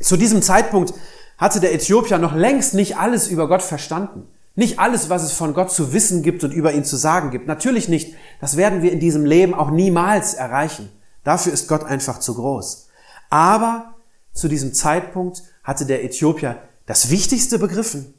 Zu 0.00 0.16
diesem 0.16 0.42
Zeitpunkt 0.42 0.94
hatte 1.38 1.60
der 1.60 1.74
Äthiopier 1.74 2.18
noch 2.18 2.34
längst 2.34 2.74
nicht 2.74 2.96
alles 2.96 3.28
über 3.28 3.48
Gott 3.48 3.62
verstanden. 3.62 4.26
Nicht 4.54 4.78
alles, 4.78 5.08
was 5.08 5.22
es 5.22 5.32
von 5.32 5.54
Gott 5.54 5.70
zu 5.70 5.92
wissen 5.92 6.22
gibt 6.22 6.44
und 6.44 6.52
über 6.52 6.72
ihn 6.72 6.84
zu 6.84 6.96
sagen 6.96 7.30
gibt. 7.30 7.46
Natürlich 7.46 7.88
nicht. 7.88 8.14
Das 8.40 8.56
werden 8.56 8.82
wir 8.82 8.92
in 8.92 9.00
diesem 9.00 9.24
Leben 9.24 9.54
auch 9.54 9.70
niemals 9.70 10.34
erreichen. 10.34 10.90
Dafür 11.24 11.52
ist 11.52 11.68
Gott 11.68 11.84
einfach 11.84 12.20
zu 12.20 12.34
groß. 12.34 12.88
Aber 13.30 13.94
zu 14.34 14.48
diesem 14.48 14.74
Zeitpunkt 14.74 15.42
hatte 15.62 15.86
der 15.86 16.04
Äthiopier 16.04 16.58
das 16.86 17.10
Wichtigste 17.10 17.58
begriffen. 17.58 18.12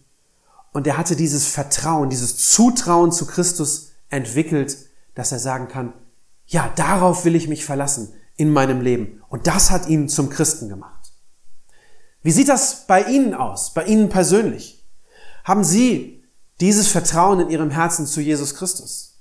Und 0.71 0.88
er 0.88 0.97
hatte 0.97 1.15
dieses 1.15 1.47
Vertrauen, 1.47 2.10
dieses 2.10 2.38
Zutrauen 2.52 3.12
zu 3.12 3.28
Christus 3.28 3.91
entwickelt, 4.10 4.78
dass 5.13 5.32
er 5.32 5.39
sagen 5.39 5.67
kann, 5.67 5.93
ja, 6.47 6.71
darauf 6.76 7.26
will 7.26 7.36
ich 7.36 7.47
mich 7.47 7.63
verlassen 7.63 8.12
in 8.36 8.52
meinem 8.52 8.82
Leben. 8.82 9.21
Und 9.30 9.45
das 9.45 9.69
hat 9.69 9.88
ihn 9.88 10.10
zum 10.10 10.30
Christen 10.30 10.69
gemacht. 10.69 11.03
Wie 12.24 12.32
sieht 12.32 12.50
das 12.50 12.88
bei 12.88 13.04
Ihnen 13.04 13.34
aus, 13.34 13.74
bei 13.74 13.84
Ihnen 13.84 14.10
persönlich? 14.10 14.84
Haben 15.44 15.64
Sie 15.64 16.24
dieses 16.62 16.88
Vertrauen 16.88 17.42
in 17.42 17.50
Ihrem 17.50 17.70
Herzen 17.70 18.08
zu 18.08 18.22
Jesus 18.22 18.56
Christus? 18.56 19.20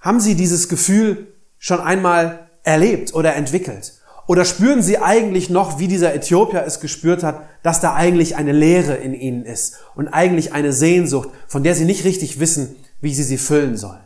Haben 0.00 0.20
Sie 0.20 0.34
dieses 0.34 0.68
Gefühl 0.68 1.28
schon 1.58 1.80
einmal 1.80 2.50
erlebt 2.64 3.14
oder 3.14 3.36
entwickelt? 3.36 3.94
Oder 4.26 4.44
spüren 4.44 4.82
sie 4.82 4.98
eigentlich 4.98 5.50
noch, 5.50 5.78
wie 5.78 5.88
dieser 5.88 6.14
Äthiopier 6.14 6.64
es 6.64 6.80
gespürt 6.80 7.22
hat, 7.22 7.42
dass 7.62 7.80
da 7.80 7.94
eigentlich 7.94 8.36
eine 8.36 8.52
Leere 8.52 8.94
in 8.94 9.14
ihnen 9.14 9.44
ist 9.44 9.76
und 9.96 10.08
eigentlich 10.08 10.52
eine 10.52 10.72
Sehnsucht, 10.72 11.28
von 11.48 11.64
der 11.64 11.74
sie 11.74 11.84
nicht 11.84 12.04
richtig 12.04 12.38
wissen, 12.38 12.76
wie 13.00 13.14
sie 13.14 13.24
sie 13.24 13.36
füllen 13.36 13.76
sollen? 13.76 14.00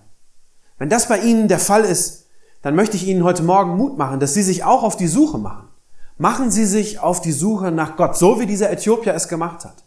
Wenn 0.78 0.88
das 0.88 1.08
bei 1.08 1.18
ihnen 1.18 1.48
der 1.48 1.58
Fall 1.58 1.84
ist, 1.84 2.26
dann 2.62 2.74
möchte 2.74 2.96
ich 2.96 3.06
ihnen 3.06 3.24
heute 3.24 3.42
Morgen 3.42 3.76
Mut 3.76 3.98
machen, 3.98 4.18
dass 4.18 4.34
sie 4.34 4.42
sich 4.42 4.64
auch 4.64 4.82
auf 4.82 4.96
die 4.96 5.06
Suche 5.06 5.38
machen. 5.38 5.68
Machen 6.18 6.50
sie 6.50 6.64
sich 6.64 6.98
auf 6.98 7.20
die 7.20 7.32
Suche 7.32 7.70
nach 7.70 7.96
Gott, 7.96 8.16
so 8.16 8.40
wie 8.40 8.46
dieser 8.46 8.70
Äthiopier 8.70 9.14
es 9.14 9.28
gemacht 9.28 9.64
hat. 9.64 9.84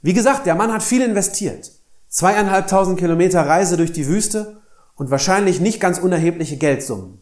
Wie 0.00 0.14
gesagt, 0.14 0.46
der 0.46 0.54
Mann 0.54 0.72
hat 0.72 0.82
viel 0.82 1.02
investiert. 1.02 1.72
Zweieinhalbtausend 2.08 2.98
Kilometer 2.98 3.46
Reise 3.46 3.76
durch 3.76 3.92
die 3.92 4.06
Wüste 4.06 4.60
und 4.94 5.10
wahrscheinlich 5.10 5.60
nicht 5.60 5.80
ganz 5.80 5.98
unerhebliche 5.98 6.56
Geldsummen. 6.58 7.20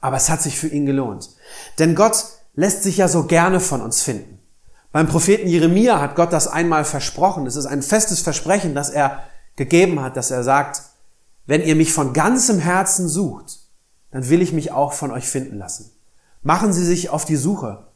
Aber 0.00 0.16
es 0.16 0.28
hat 0.28 0.42
sich 0.42 0.58
für 0.58 0.68
ihn 0.68 0.86
gelohnt. 0.86 1.30
Denn 1.78 1.94
Gott 1.94 2.24
lässt 2.54 2.82
sich 2.82 2.96
ja 2.96 3.06
so 3.06 3.24
gerne 3.24 3.60
von 3.60 3.80
uns 3.80 4.02
finden. 4.02 4.40
Beim 4.90 5.06
Propheten 5.06 5.48
Jeremia 5.48 6.00
hat 6.00 6.16
Gott 6.16 6.32
das 6.32 6.48
einmal 6.48 6.84
versprochen. 6.84 7.46
Es 7.46 7.56
ist 7.56 7.66
ein 7.66 7.82
festes 7.82 8.20
Versprechen, 8.20 8.74
das 8.74 8.90
er 8.90 9.22
gegeben 9.54 10.00
hat, 10.00 10.16
dass 10.16 10.30
er 10.30 10.42
sagt, 10.42 10.82
wenn 11.46 11.62
ihr 11.62 11.76
mich 11.76 11.92
von 11.92 12.12
ganzem 12.12 12.58
Herzen 12.58 13.08
sucht, 13.08 13.60
dann 14.10 14.28
will 14.28 14.42
ich 14.42 14.52
mich 14.52 14.72
auch 14.72 14.92
von 14.92 15.12
euch 15.12 15.28
finden 15.28 15.58
lassen. 15.58 15.91
Machen 16.42 16.72
Sie 16.72 16.84
sich 16.84 17.08
auf 17.08 17.24
die 17.24 17.36
Suche, 17.36 17.86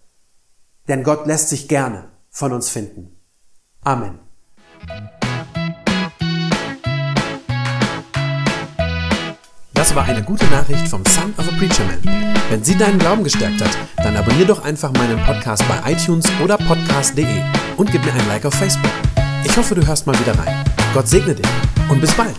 denn 0.86 1.02
Gott 1.02 1.26
lässt 1.26 1.48
sich 1.48 1.66
gerne 1.66 2.04
von 2.30 2.52
uns 2.52 2.68
finden. 2.68 3.16
Amen. 3.82 4.20
Das 9.74 9.94
war 9.96 10.04
eine 10.04 10.22
gute 10.22 10.46
Nachricht 10.46 10.86
vom 10.86 11.04
Son 11.06 11.34
of 11.38 11.48
a 11.48 11.56
Preacher 11.56 11.84
Man. 11.84 12.34
Wenn 12.48 12.62
sie 12.62 12.78
deinen 12.78 13.00
Glauben 13.00 13.24
gestärkt 13.24 13.60
hat, 13.60 13.76
dann 13.96 14.16
abonnier 14.16 14.46
doch 14.46 14.62
einfach 14.64 14.92
meinen 14.92 15.18
Podcast 15.24 15.64
bei 15.66 15.92
iTunes 15.92 16.26
oder 16.42 16.56
podcast.de 16.56 17.42
und 17.76 17.90
gib 17.90 18.04
mir 18.04 18.12
ein 18.12 18.28
Like 18.28 18.46
auf 18.46 18.54
Facebook. 18.54 18.92
Ich 19.44 19.56
hoffe, 19.56 19.74
du 19.74 19.84
hörst 19.84 20.06
mal 20.06 20.18
wieder 20.20 20.38
rein. 20.38 20.64
Gott 20.94 21.08
segne 21.08 21.34
dich 21.34 21.48
und 21.88 22.00
bis 22.00 22.14
bald. 22.14 22.36